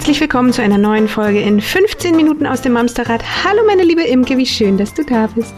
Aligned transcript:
Herzlich 0.00 0.22
willkommen 0.22 0.50
zu 0.50 0.62
einer 0.62 0.78
neuen 0.78 1.08
Folge 1.08 1.42
in 1.42 1.60
15 1.60 2.16
Minuten 2.16 2.46
aus 2.46 2.62
dem 2.62 2.72
Mamsterrad. 2.72 3.22
Hallo 3.44 3.60
meine 3.66 3.82
liebe 3.82 4.02
Imke, 4.02 4.38
wie 4.38 4.46
schön, 4.46 4.78
dass 4.78 4.94
du 4.94 5.04
da 5.04 5.26
bist. 5.26 5.52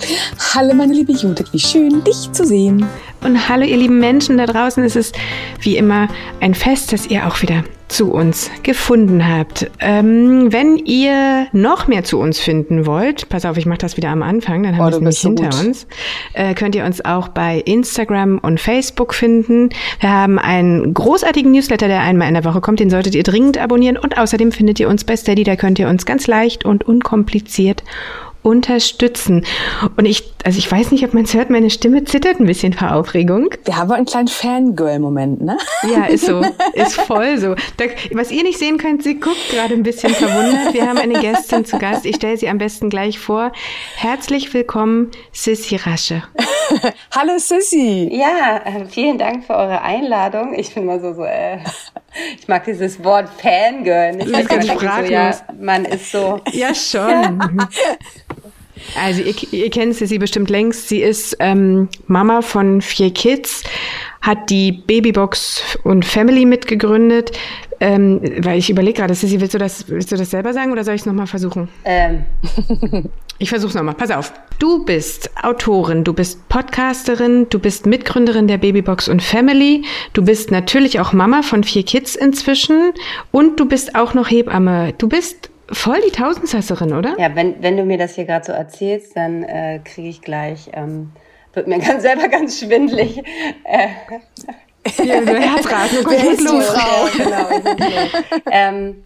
Hallo 0.52 0.75
meine 0.75 0.93
liebe 0.93 1.12
Judith, 1.12 1.52
wie 1.52 1.61
schön, 1.61 2.02
dich 2.02 2.32
zu 2.32 2.44
sehen. 2.44 2.84
Und 3.22 3.48
hallo 3.48 3.62
ihr 3.62 3.76
lieben 3.76 4.00
Menschen 4.00 4.39
da 4.39 4.46
draußen. 4.46 4.82
Es 4.82 4.96
ist 4.96 5.16
wie 5.61 5.76
immer 5.76 6.08
ein 6.40 6.54
Fest, 6.54 6.93
dass 6.93 7.07
ihr 7.07 7.29
auch 7.29 7.40
wieder 7.40 7.62
zu 7.93 8.11
uns 8.11 8.50
gefunden 8.62 9.26
habt. 9.29 9.71
Ähm, 9.79 10.53
wenn 10.53 10.76
ihr 10.79 11.46
noch 11.53 11.86
mehr 11.86 12.04
zu 12.04 12.18
uns 12.18 12.39
finden 12.39 12.86
wollt, 12.86 13.29
pass 13.29 13.44
auf, 13.44 13.57
ich 13.57 13.66
mache 13.66 13.79
das 13.79 13.96
wieder 13.96 14.08
am 14.08 14.22
Anfang, 14.22 14.62
dann 14.62 14.76
haben 14.76 14.94
oh, 14.94 15.00
wir 15.00 15.08
es 15.08 15.22
nämlich 15.22 15.40
hinter 15.43 15.57
gut. 15.57 15.66
uns, 15.66 15.86
äh, 16.32 16.54
könnt 16.54 16.75
ihr 16.75 16.85
uns 16.85 17.04
auch 17.04 17.29
bei 17.29 17.58
Instagram 17.58 18.39
und 18.39 18.61
Facebook 18.61 19.14
finden. 19.14 19.68
Wir 20.00 20.11
haben 20.11 20.39
einen 20.39 20.94
großartigen 20.94 21.52
Newsletter, 21.52 21.86
der 21.86 22.00
einmal 22.00 22.29
in 22.29 22.35
der 22.35 22.44
Woche 22.44 22.61
kommt, 22.61 22.80
den 22.80 22.90
solltet 22.90 23.14
ihr 23.14 23.22
dringend 23.22 23.58
abonnieren 23.58 23.96
und 23.96 24.18
außerdem 24.18 24.52
findet 24.52 24.80
ihr 24.80 24.88
uns 24.88 25.04
bei 25.04 25.16
Steady, 25.16 25.44
da 25.44 25.57
könnt 25.57 25.79
ihr 25.79 25.88
uns 25.88 26.07
ganz 26.07 26.27
leicht 26.27 26.64
und 26.64 26.85
unkompliziert 26.85 27.85
unterstützen. 28.42 29.44
Und 29.96 30.04
ich, 30.04 30.32
also 30.44 30.58
ich 30.58 30.70
weiß 30.70 30.90
nicht, 30.90 31.04
ob 31.04 31.14
man 31.14 31.24
es 31.24 31.34
hört, 31.34 31.50
meine 31.50 31.70
Stimme 31.70 32.05
zittert 32.05 32.41
ein 32.41 32.46
bisschen 32.46 32.72
vor 32.72 32.92
Aufregung. 32.92 33.50
Wir 33.64 33.77
haben 33.77 33.91
einen 33.92 34.06
kleinen 34.06 34.28
Fangirl-Moment, 34.28 35.42
ne? 35.42 35.58
Ja, 35.82 36.05
ist 36.06 36.27
so. 36.27 36.42
Ist 36.74 37.00
voll 37.00 37.38
so. 37.38 37.55
Da, 37.77 37.84
was 38.12 38.30
ihr 38.30 38.42
nicht 38.42 38.58
sehen 38.58 38.78
könnt, 38.78 39.02
sie 39.02 39.20
guckt 39.20 39.50
gerade 39.50 39.74
ein 39.74 39.82
bisschen 39.82 40.14
verwundert. 40.14 40.72
Wir 40.72 40.88
haben 40.88 40.98
eine 40.98 41.20
Gästin 41.20 41.64
zu 41.64 41.78
Gast. 41.78 42.04
Ich 42.04 42.16
stelle 42.16 42.36
sie 42.36 42.48
am 42.48 42.58
besten 42.58 42.90
gleich 42.90 43.18
vor. 43.18 43.52
Herzlich 43.96 44.52
willkommen, 44.54 45.10
Sissy 45.32 45.77
Rasche. 45.77 46.22
Hallo 47.10 47.38
Sissy. 47.38 48.08
Ja, 48.12 48.60
äh, 48.64 48.86
vielen 48.86 49.18
Dank 49.18 49.44
für 49.44 49.55
eure 49.55 49.82
Einladung. 49.82 50.55
Ich 50.55 50.74
bin 50.74 50.86
mal 50.86 51.00
so, 51.00 51.14
so 51.14 51.24
äh, 51.24 51.58
ich 52.38 52.48
mag 52.48 52.64
dieses 52.64 53.02
Wort 53.05 53.28
Fangirl 53.41 54.12
nicht. 54.12 54.28
Ich 54.28 54.48
ganz 54.48 54.66
sprachlos. 54.66 55.08
So, 55.08 55.12
ja, 55.12 55.34
man 55.60 55.84
ist 55.84 56.10
so. 56.10 56.40
Ja, 56.52 56.74
schon. 56.74 57.66
Also 59.00 59.22
ihr, 59.22 59.34
ihr 59.52 59.70
kennt 59.70 59.94
sie, 59.94 60.06
sie 60.06 60.18
bestimmt 60.18 60.50
längst. 60.50 60.88
Sie 60.88 61.02
ist 61.02 61.36
ähm, 61.38 61.88
Mama 62.06 62.42
von 62.42 62.80
vier 62.80 63.12
Kids, 63.12 63.62
hat 64.20 64.50
die 64.50 64.72
Babybox 64.72 65.78
und 65.84 66.05
Family 66.05 66.44
mitgegründet. 66.44 67.33
Ähm, 67.83 68.20
weil 68.44 68.58
ich 68.58 68.70
überlege 68.70 69.00
gerade, 69.00 69.12
Sissy, 69.12 69.41
willst 69.41 69.55
du 69.55 69.58
das, 69.58 69.88
willst 69.88 70.12
du 70.12 70.16
das 70.16 70.30
selber 70.30 70.52
sagen 70.52 70.70
oder 70.70 70.84
soll 70.84 70.94
ich 70.94 71.00
es 71.00 71.06
nochmal 71.06 71.27
versuchen? 71.27 71.69
Ähm. 71.84 72.24
Ich 73.39 73.48
versuche 73.48 73.70
es 73.70 73.74
nochmal. 73.74 73.97
Pass 73.97 74.12
auf. 74.12 74.33
Du 74.61 74.84
bist 74.84 75.30
Autorin, 75.42 76.05
du 76.05 76.12
bist 76.12 76.48
Podcasterin, 76.48 77.48
du 77.50 77.58
bist 77.58 77.86
Mitgründerin 77.86 78.47
der 78.47 78.58
Babybox 78.58 79.08
und 79.08 79.20
Family, 79.20 79.84
du 80.12 80.24
bist 80.24 80.52
natürlich 80.52 81.00
auch 81.00 81.12
Mama 81.12 81.42
von 81.42 81.64
vier 81.64 81.84
Kids 81.84 82.14
inzwischen 82.14 82.92
und 83.33 83.58
du 83.58 83.66
bist 83.66 83.96
auch 83.96 84.14
noch 84.14 84.30
Hebamme. 84.30 84.94
Du 84.96 85.08
bist 85.08 85.50
voll 85.72 85.98
die 86.06 86.12
Tausendsasserin, 86.12 86.92
oder? 86.92 87.17
Ja, 87.19 87.34
wenn, 87.34 87.61
wenn 87.64 87.77
du 87.77 87.83
mir 87.83 87.98
das 87.98 88.14
hier 88.14 88.27
gerade 88.27 88.44
so 88.44 88.52
erzählst, 88.52 89.17
dann 89.17 89.42
äh, 89.42 89.80
kriege 89.83 90.08
ich 90.08 90.20
gleich, 90.20 90.70
ähm, 90.74 91.11
wird 91.52 91.67
mir 91.67 91.78
ganz 91.84 92.02
selber 92.02 92.28
ganz 92.28 92.61
schwindlig. 92.61 93.19
Äh, 93.64 93.89
Herzrasen, 94.84 95.98
du 96.05 96.05
kommst 96.05 96.41
los. 96.41 96.66
Frau. 96.66 97.08
genau, 97.16 97.48
ähm, 98.50 99.05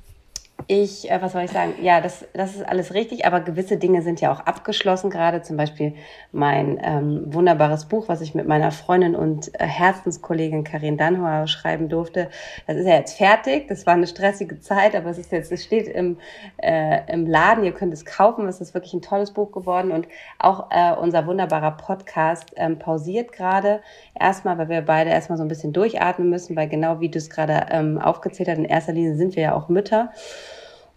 ich, 0.69 1.09
äh, 1.11 1.23
was 1.23 1.33
soll 1.33 1.43
ich 1.43 1.51
sagen? 1.53 1.75
Ja, 1.81 2.01
das, 2.01 2.27
das 2.33 2.57
ist 2.57 2.67
alles 2.67 2.93
richtig, 2.93 3.25
aber 3.25 3.41
gewisse 3.41 3.77
Dinge 3.77 4.03
sind 4.03 4.21
ja 4.21 4.33
auch 4.33 4.41
abgeschlossen 4.41 5.11
gerade. 5.11 5.43
Zum 5.43 5.57
Beispiel 5.57 5.95
mein 6.33 6.81
ähm, 6.83 7.23
wunderbares 7.27 7.85
Buch, 7.85 8.09
was 8.09 8.21
ich 8.21 8.35
mit 8.35 8.49
meiner 8.49 8.73
Freundin 8.73 9.15
und 9.15 9.55
äh, 9.61 9.65
Herzenskollegin 9.65 10.65
Karin 10.65 10.97
Danhoa 10.97 11.47
schreiben 11.47 11.89
durfte. 11.89 12.31
Das 12.67 12.77
ist 12.77 12.87
ja 12.87 12.95
jetzt 12.95 13.17
fertig. 13.17 13.69
Das 13.69 13.87
war 13.87 13.95
eine 13.95 14.09
stressige 14.09 14.59
Zeit, 14.59 14.97
aber 14.97 15.11
es 15.11 15.19
ist 15.19 15.31
jetzt, 15.31 15.53
es 15.53 15.63
steht 15.63 15.87
im, 15.87 16.19
äh, 16.57 17.01
im 17.13 17.27
Laden. 17.27 17.63
Ihr 17.63 17.73
könnt 17.73 17.93
es 17.93 18.05
kaufen. 18.05 18.49
Es 18.49 18.61
ist 18.61 18.75
wirklich 18.75 18.93
ein 18.93 19.03
tolles 19.03 19.31
Buch 19.31 19.53
geworden 19.53 19.93
und 19.93 20.09
auch 20.39 20.71
äh, 20.71 20.95
unser 20.95 21.27
wunderbarer 21.29 21.77
Podcast 21.77 22.53
ähm, 22.57 22.81
pausiert 22.81 23.33
gerade 23.33 23.83
erstmal, 24.19 24.59
weil 24.59 24.69
wir 24.69 24.83
beide 24.83 25.11
erstmal 25.11 25.39
so 25.39 25.45
ein 25.45 25.49
bisschen 25.49 25.73
durchatmen 25.73 26.29
müssen, 26.29 26.57
weil 26.57 26.69
genau 26.69 26.99
wie 26.99 27.09
du 27.09 27.19
es 27.19 27.31
gerade 27.31 27.67
ähm, 27.71 27.99
aufgezählt 27.99 28.49
hast, 28.49 28.59
in 28.59 28.65
erster 28.65 28.93
Linie 28.93 29.15
sind 29.15 29.37
wir 29.37 29.45
ja 29.45 29.55
auch 29.55 29.69
Mütter. 29.69 30.11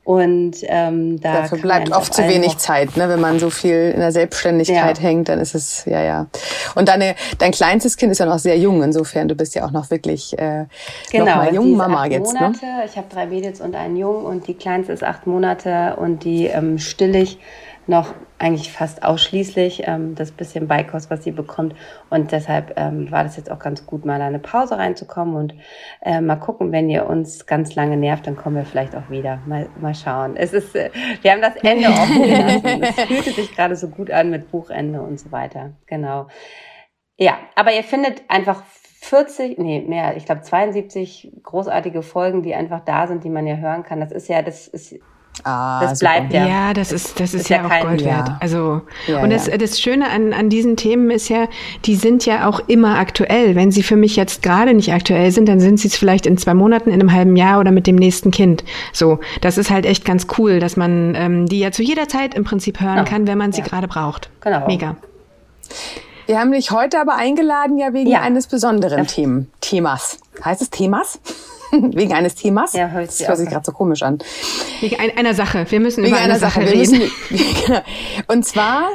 Und 0.03 0.55
ähm, 0.63 1.19
da 1.21 1.41
dafür 1.41 1.59
bleibt 1.59 1.91
oft 1.91 2.13
zu 2.13 2.23
wenig 2.23 2.57
Zeit, 2.57 2.97
ne? 2.97 3.09
Wenn 3.09 3.19
man 3.19 3.37
so 3.37 3.51
viel 3.51 3.91
in 3.93 3.99
der 3.99 4.11
Selbstständigkeit 4.11 4.97
ja. 4.97 5.03
hängt, 5.03 5.29
dann 5.29 5.39
ist 5.39 5.53
es 5.53 5.85
ja 5.85 6.01
ja. 6.01 6.27
Und 6.73 6.87
deine 6.87 7.15
dein 7.37 7.51
kleinstes 7.51 7.95
Kind 7.95 8.11
ist 8.11 8.17
ja 8.17 8.25
noch 8.25 8.39
sehr 8.39 8.57
jung, 8.57 8.81
insofern 8.81 9.27
du 9.27 9.35
bist 9.35 9.53
ja 9.53 9.65
auch 9.65 9.71
noch 9.71 9.91
wirklich 9.91 10.33
äh, 10.39 10.65
genau, 11.11 11.25
noch 11.25 11.35
mal 11.35 11.53
jung 11.53 11.77
Mama 11.77 12.07
jetzt. 12.07 12.33
Ne? 12.33 12.39
Monate. 12.39 12.65
Ne? 12.65 12.83
Ich 12.85 12.97
habe 12.97 13.07
drei 13.07 13.27
Mädels 13.27 13.61
und 13.61 13.75
einen 13.75 13.97
Jungen 13.97 14.25
und 14.25 14.47
die 14.47 14.55
kleinste 14.55 14.93
ist 14.93 15.03
acht 15.03 15.27
Monate 15.27 15.95
und 15.97 16.23
die 16.23 16.47
ähm, 16.47 16.79
still 16.79 17.15
ich 17.15 17.37
noch 17.89 18.13
eigentlich 18.37 18.71
fast 18.71 19.03
ausschließlich 19.03 19.83
ähm, 19.85 20.15
das 20.15 20.31
bisschen 20.31 20.67
Beikost, 20.67 21.09
was 21.09 21.23
sie 21.23 21.31
bekommt. 21.31 21.75
Und 22.09 22.31
deshalb 22.31 22.73
ähm, 22.77 23.11
war 23.11 23.23
das 23.23 23.35
jetzt 23.35 23.51
auch 23.51 23.59
ganz 23.59 23.85
gut, 23.85 24.05
mal 24.05 24.21
eine 24.21 24.39
Pause 24.39 24.77
reinzukommen 24.77 25.35
und 25.35 25.55
äh, 26.01 26.21
mal 26.21 26.37
gucken, 26.37 26.71
wenn 26.71 26.89
ihr 26.89 27.07
uns 27.07 27.45
ganz 27.47 27.75
lange 27.75 27.97
nervt, 27.97 28.27
dann 28.27 28.37
kommen 28.37 28.55
wir 28.55 28.65
vielleicht 28.65 28.95
auch 28.95 29.09
wieder. 29.09 29.39
Mal, 29.45 29.67
mal 29.81 29.95
schauen. 29.95 30.37
Es 30.37 30.53
ist, 30.53 30.75
äh, 30.75 30.91
wir 31.21 31.31
haben 31.31 31.41
das 31.41 31.55
Ende 31.57 31.89
offen 31.89 32.23
gelassen. 32.23 32.83
es 32.83 33.05
fühlte 33.05 33.31
sich 33.31 33.55
gerade 33.55 33.75
so 33.75 33.89
gut 33.89 34.11
an 34.11 34.29
mit 34.29 34.51
Buchende 34.51 35.01
und 35.01 35.19
so 35.19 35.31
weiter. 35.31 35.71
Genau. 35.87 36.27
Ja, 37.17 37.37
aber 37.55 37.73
ihr 37.73 37.83
findet 37.83 38.23
einfach 38.29 38.63
40, 39.01 39.57
nee, 39.57 39.81
mehr, 39.81 40.15
ich 40.15 40.25
glaube 40.25 40.41
72 40.41 41.31
großartige 41.43 42.01
Folgen, 42.01 42.43
die 42.43 42.53
einfach 42.53 42.81
da 42.81 43.07
sind, 43.07 43.23
die 43.23 43.29
man 43.29 43.47
ja 43.47 43.55
hören 43.55 43.83
kann. 43.83 43.99
Das 43.99 44.11
ist 44.11 44.29
ja, 44.29 44.41
das 44.41 44.67
ist 44.67 44.95
Ah, 45.43 45.81
das 45.81 45.99
bleibt 45.99 46.33
ja. 46.33 46.47
Ja, 46.47 46.73
das 46.73 46.91
ist, 46.91 47.19
das 47.19 47.33
ist, 47.33 47.41
ist 47.41 47.49
ja, 47.49 47.57
ja, 47.57 47.65
auch 47.65 47.69
kein, 47.69 47.83
Gold 47.83 48.03
wert. 48.03 48.27
Ja. 48.27 48.37
Also, 48.39 48.81
ja, 49.07 49.21
und 49.21 49.29
das, 49.31 49.49
das 49.49 49.79
Schöne 49.79 50.09
an, 50.09 50.33
an 50.33 50.49
diesen 50.49 50.75
Themen 50.75 51.09
ist 51.11 51.29
ja, 51.29 51.47
die 51.85 51.95
sind 51.95 52.25
ja 52.25 52.47
auch 52.47 52.61
immer 52.67 52.97
aktuell. 52.99 53.55
Wenn 53.55 53.71
sie 53.71 53.83
für 53.83 53.95
mich 53.95 54.15
jetzt 54.15 54.43
gerade 54.43 54.73
nicht 54.73 54.91
aktuell 54.93 55.31
sind, 55.31 55.47
dann 55.47 55.59
sind 55.59 55.79
sie 55.79 55.87
es 55.87 55.95
vielleicht 55.95 56.25
in 56.25 56.37
zwei 56.37 56.53
Monaten, 56.53 56.89
in 56.89 56.99
einem 56.99 57.11
halben 57.11 57.35
Jahr 57.35 57.59
oder 57.59 57.71
mit 57.71 57.87
dem 57.87 57.95
nächsten 57.95 58.31
Kind. 58.31 58.63
So, 58.93 59.19
das 59.41 59.57
ist 59.57 59.69
halt 59.69 59.85
echt 59.85 60.05
ganz 60.05 60.27
cool, 60.37 60.59
dass 60.59 60.77
man 60.77 61.15
ähm, 61.15 61.45
die 61.47 61.59
ja 61.59 61.71
zu 61.71 61.83
jeder 61.83 62.07
Zeit 62.07 62.33
im 62.33 62.43
Prinzip 62.43 62.79
hören 62.79 63.05
kann, 63.05 63.27
wenn 63.27 63.37
man 63.37 63.51
sie 63.51 63.61
gerade 63.61 63.87
braucht. 63.87 64.29
Genau. 64.41 64.65
Mega. 64.67 64.95
Wir 66.29 66.39
haben 66.39 66.51
dich 66.51 66.69
heute 66.69 66.99
aber 67.01 67.15
eingeladen, 67.15 67.79
ja 67.79 67.91
wegen 67.91 68.15
eines 68.15 68.45
besonderen 68.45 69.07
Themen, 69.07 69.51
Themas. 69.61 70.19
Heißt 70.45 70.61
es 70.61 70.69
Themas? 70.69 71.19
Wegen 71.71 72.13
eines 72.13 72.35
Themas? 72.35 72.73
Ja, 72.73 72.87
hört 72.89 73.09
sich, 73.09 73.21
das 73.21 73.29
hört 73.29 73.37
sich 73.39 73.49
gerade 73.49 73.65
so 73.65 73.71
komisch 73.71 74.03
an. 74.03 74.19
Wegen 74.79 74.95
einer 74.99 75.33
Sache. 75.33 75.65
Wir 75.69 75.79
müssen 75.79 76.03
Wegen 76.03 76.13
über 76.13 76.23
eine 76.23 76.37
Sache, 76.37 76.61
Sache 76.61 76.71
reden. 76.71 76.99
Müssen, 76.99 77.81
und 78.27 78.45
zwar 78.45 78.89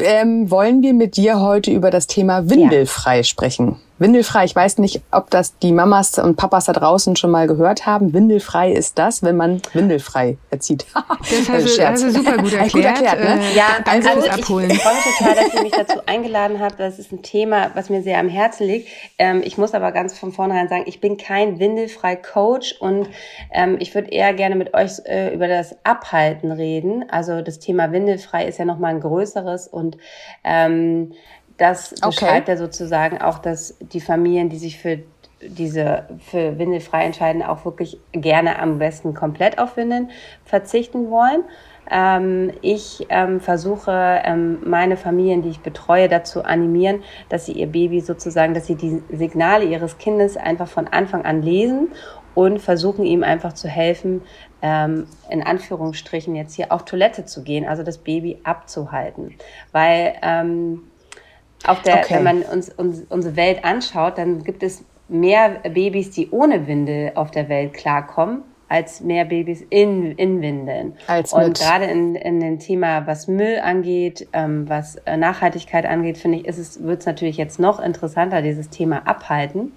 ähm, 0.00 0.50
wollen 0.50 0.82
wir 0.82 0.92
mit 0.92 1.16
dir 1.16 1.38
heute 1.38 1.70
über 1.70 1.92
das 1.92 2.08
Thema 2.08 2.50
Windelfrei 2.50 3.18
ja. 3.18 3.22
sprechen. 3.22 3.76
Windelfrei, 3.98 4.44
ich 4.44 4.54
weiß 4.54 4.78
nicht, 4.78 5.00
ob 5.10 5.30
das 5.30 5.58
die 5.58 5.72
Mamas 5.72 6.18
und 6.18 6.36
Papas 6.36 6.66
da 6.66 6.74
draußen 6.74 7.16
schon 7.16 7.30
mal 7.30 7.46
gehört 7.46 7.86
haben. 7.86 8.12
Windelfrei 8.12 8.72
ist 8.72 8.98
das, 8.98 9.22
wenn 9.22 9.36
man 9.36 9.62
windelfrei 9.72 10.36
erzieht. 10.50 10.84
das 10.94 11.48
hast, 11.48 11.78
du, 11.78 11.88
hast 11.88 12.02
du 12.02 12.10
super 12.10 12.36
gut 12.36 12.52
erklärt. 12.52 12.98
Gut 12.98 13.06
erklärt 13.06 13.20
ne? 13.20 13.40
Äh, 13.42 13.56
ja, 13.56 13.66
also 13.86 14.08
ich, 14.20 14.30
abholen. 14.30 14.70
ich 14.70 14.82
freue 14.82 14.94
mich 14.94 15.04
total, 15.18 15.34
dass 15.34 15.54
ihr 15.54 15.62
mich 15.62 15.72
dazu 15.72 16.00
eingeladen 16.04 16.60
habt. 16.60 16.78
Das 16.78 16.98
ist 16.98 17.10
ein 17.10 17.22
Thema, 17.22 17.70
was 17.74 17.88
mir 17.88 18.02
sehr 18.02 18.18
am 18.18 18.28
Herzen 18.28 18.66
liegt. 18.66 18.88
Ähm, 19.18 19.40
ich 19.42 19.56
muss 19.56 19.72
aber 19.72 19.92
ganz 19.92 20.18
von 20.18 20.30
vornherein 20.30 20.68
sagen, 20.68 20.84
ich 20.86 21.00
bin 21.00 21.16
kein 21.16 21.58
windelfrei 21.58 22.16
Coach 22.16 22.76
und 22.80 23.08
ähm, 23.50 23.76
ich 23.80 23.94
würde 23.94 24.10
eher 24.10 24.34
gerne 24.34 24.56
mit 24.56 24.74
euch 24.74 24.92
äh, 25.06 25.34
über 25.34 25.48
das 25.48 25.74
Abhalten 25.84 26.52
reden. 26.52 27.06
Also 27.08 27.40
das 27.40 27.60
Thema 27.60 27.92
windelfrei 27.92 28.46
ist 28.46 28.58
ja 28.58 28.66
nochmal 28.66 28.94
ein 28.94 29.00
größeres 29.00 29.68
und 29.68 29.96
ähm, 30.44 31.12
das 31.58 31.90
beschreibt 31.90 32.42
okay. 32.42 32.52
er 32.52 32.56
sozusagen 32.58 33.20
auch, 33.20 33.38
dass 33.38 33.76
die 33.80 34.00
Familien, 34.00 34.48
die 34.48 34.58
sich 34.58 34.78
für 34.78 34.98
diese 35.40 36.04
für 36.18 36.58
windelfrei 36.58 37.04
entscheiden, 37.04 37.42
auch 37.42 37.64
wirklich 37.64 37.98
gerne 38.12 38.58
am 38.58 38.78
besten 38.78 39.14
komplett 39.14 39.58
auf 39.58 39.76
Windeln 39.76 40.10
verzichten 40.44 41.10
wollen. 41.10 41.44
Ähm, 41.90 42.52
ich 42.62 43.06
ähm, 43.10 43.40
versuche 43.40 44.20
ähm, 44.24 44.58
meine 44.64 44.96
Familien, 44.96 45.42
die 45.42 45.50
ich 45.50 45.60
betreue, 45.60 46.08
dazu 46.08 46.42
animieren, 46.42 47.02
dass 47.28 47.46
sie 47.46 47.52
ihr 47.52 47.68
Baby 47.68 48.00
sozusagen, 48.00 48.54
dass 48.54 48.66
sie 48.66 48.74
die 48.74 49.02
Signale 49.10 49.64
ihres 49.64 49.98
Kindes 49.98 50.36
einfach 50.36 50.68
von 50.68 50.88
Anfang 50.88 51.24
an 51.24 51.42
lesen 51.42 51.88
und 52.34 52.60
versuchen 52.60 53.04
ihm 53.04 53.22
einfach 53.22 53.52
zu 53.52 53.68
helfen, 53.68 54.22
ähm, 54.62 55.06
in 55.30 55.42
Anführungsstrichen 55.42 56.34
jetzt 56.34 56.54
hier 56.54 56.72
auf 56.72 56.84
Toilette 56.84 57.24
zu 57.24 57.44
gehen, 57.44 57.66
also 57.66 57.82
das 57.82 57.98
Baby 57.98 58.38
abzuhalten, 58.42 59.34
weil 59.72 60.14
ähm, 60.22 60.82
auf 61.68 61.82
der, 61.82 61.98
okay. 61.98 62.16
wenn 62.16 62.24
man 62.24 62.42
uns, 62.42 62.68
uns 62.70 63.04
unsere 63.08 63.36
Welt 63.36 63.64
anschaut, 63.64 64.18
dann 64.18 64.42
gibt 64.44 64.62
es 64.62 64.84
mehr 65.08 65.60
Babys, 65.62 66.10
die 66.10 66.30
ohne 66.30 66.66
Windel 66.66 67.12
auf 67.14 67.30
der 67.30 67.48
Welt 67.48 67.74
klarkommen, 67.74 68.42
als 68.68 69.00
mehr 69.00 69.24
Babys 69.24 69.62
in, 69.70 70.12
in 70.12 70.40
Windeln. 70.40 70.94
Als 71.06 71.32
und 71.32 71.58
gerade 71.58 71.84
in, 71.84 72.16
in 72.16 72.40
dem 72.40 72.58
Thema, 72.58 73.06
was 73.06 73.28
Müll 73.28 73.60
angeht, 73.62 74.26
ähm, 74.32 74.68
was 74.68 74.96
äh, 75.04 75.16
Nachhaltigkeit 75.16 75.86
angeht, 75.86 76.18
finde 76.18 76.38
ich, 76.38 76.46
ist 76.46 76.58
es, 76.58 76.82
wird 76.82 77.00
es 77.00 77.06
natürlich 77.06 77.36
jetzt 77.36 77.60
noch 77.60 77.78
interessanter, 77.78 78.42
dieses 78.42 78.68
Thema 78.68 79.06
abhalten. 79.06 79.72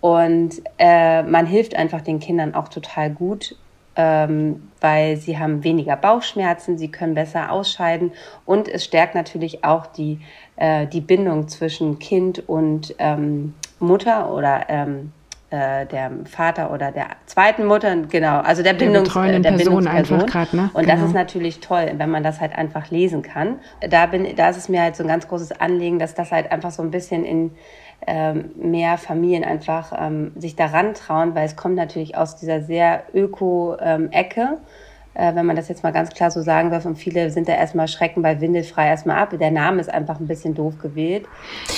Und 0.00 0.62
äh, 0.78 1.22
man 1.22 1.46
hilft 1.46 1.76
einfach 1.76 2.00
den 2.00 2.18
Kindern 2.18 2.54
auch 2.54 2.68
total 2.68 3.10
gut, 3.10 3.56
ähm, 3.96 4.68
weil 4.80 5.16
sie 5.16 5.38
haben 5.38 5.64
weniger 5.64 5.96
Bauchschmerzen, 5.96 6.78
sie 6.78 6.90
können 6.90 7.14
besser 7.14 7.52
ausscheiden 7.52 8.12
und 8.44 8.68
es 8.68 8.84
stärkt 8.84 9.14
natürlich 9.14 9.64
auch 9.64 9.86
die, 9.86 10.20
äh, 10.56 10.86
die 10.86 11.00
Bindung 11.00 11.48
zwischen 11.48 11.98
Kind 11.98 12.48
und 12.48 12.94
ähm, 12.98 13.54
Mutter 13.80 14.32
oder 14.32 14.66
ähm, 14.68 15.12
äh, 15.50 15.86
der 15.86 16.10
Vater 16.24 16.72
oder 16.72 16.90
der 16.90 17.08
zweiten 17.26 17.66
Mutter, 17.66 17.94
genau, 18.08 18.40
also 18.40 18.62
der, 18.62 18.72
der 18.72 18.86
Bindungs, 18.86 19.14
äh, 19.14 19.40
der 19.40 19.52
Person 19.52 19.86
einfach 19.86 20.26
grad, 20.26 20.52
ne? 20.52 20.70
Und 20.74 20.82
genau. 20.82 20.94
das 20.94 21.04
ist 21.04 21.14
natürlich 21.14 21.60
toll, 21.60 21.92
wenn 21.96 22.10
man 22.10 22.24
das 22.24 22.40
halt 22.40 22.56
einfach 22.56 22.90
lesen 22.90 23.22
kann. 23.22 23.60
Da 23.80 24.06
bin, 24.06 24.34
da 24.34 24.48
ist 24.48 24.56
es 24.56 24.68
mir 24.68 24.82
halt 24.82 24.96
so 24.96 25.04
ein 25.04 25.08
ganz 25.08 25.28
großes 25.28 25.60
Anliegen, 25.60 25.98
dass 25.98 26.14
das 26.14 26.32
halt 26.32 26.50
einfach 26.50 26.70
so 26.72 26.82
ein 26.82 26.90
bisschen 26.90 27.24
in 27.24 27.52
ähm, 28.06 28.50
mehr 28.56 28.98
Familien 28.98 29.44
einfach 29.44 29.92
ähm, 29.96 30.32
sich 30.36 30.56
daran 30.56 30.94
trauen, 30.94 31.34
weil 31.34 31.46
es 31.46 31.56
kommt 31.56 31.76
natürlich 31.76 32.16
aus 32.16 32.36
dieser 32.36 32.60
sehr 32.62 33.04
Öko-Ecke. 33.14 34.40
Ähm, 34.40 34.58
äh, 35.14 35.34
wenn 35.34 35.46
man 35.46 35.56
das 35.56 35.68
jetzt 35.68 35.82
mal 35.82 35.92
ganz 35.92 36.10
klar 36.10 36.30
so 36.30 36.42
sagen 36.42 36.70
darf. 36.70 36.84
Und 36.84 36.96
viele 36.96 37.30
sind 37.30 37.48
da 37.48 37.54
erstmal 37.54 37.88
schrecken 37.88 38.22
bei 38.22 38.40
Windelfrei 38.40 38.88
erstmal 38.88 39.16
ab. 39.16 39.34
Der 39.38 39.50
Name 39.50 39.80
ist 39.80 39.92
einfach 39.92 40.20
ein 40.20 40.26
bisschen 40.26 40.54
doof 40.54 40.74
gewählt. 40.82 41.26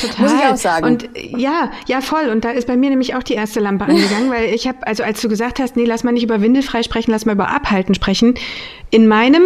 Total. 0.00 0.23
Muss 0.23 0.33
ich 0.33 0.47
auch 0.47 0.56
sagen. 0.56 0.87
Und 0.87 1.09
ja, 1.15 1.71
ja, 1.87 2.00
voll. 2.00 2.29
Und 2.31 2.44
da 2.44 2.50
ist 2.50 2.67
bei 2.67 2.77
mir 2.77 2.91
nämlich 2.91 3.15
auch 3.15 3.23
die 3.23 3.35
erste 3.35 3.61
Lampe 3.61 3.85
angegangen, 3.88 4.31
weil 4.31 4.47
ich 4.47 4.67
habe, 4.67 4.87
also 4.87 5.03
als 5.03 5.21
du 5.21 5.29
gesagt 5.29 5.59
hast, 5.61 5.77
nee, 5.77 5.85
lass 5.85 6.03
mal 6.03 6.12
nicht 6.12 6.25
über 6.25 6.41
Windelfrei 6.41 6.83
sprechen, 6.83 7.11
lass 7.11 7.27
mal 7.27 7.33
über 7.33 7.50
Abhalten 7.50 7.94
sprechen. 7.94 8.35
In 8.91 9.06
meinem 9.06 9.43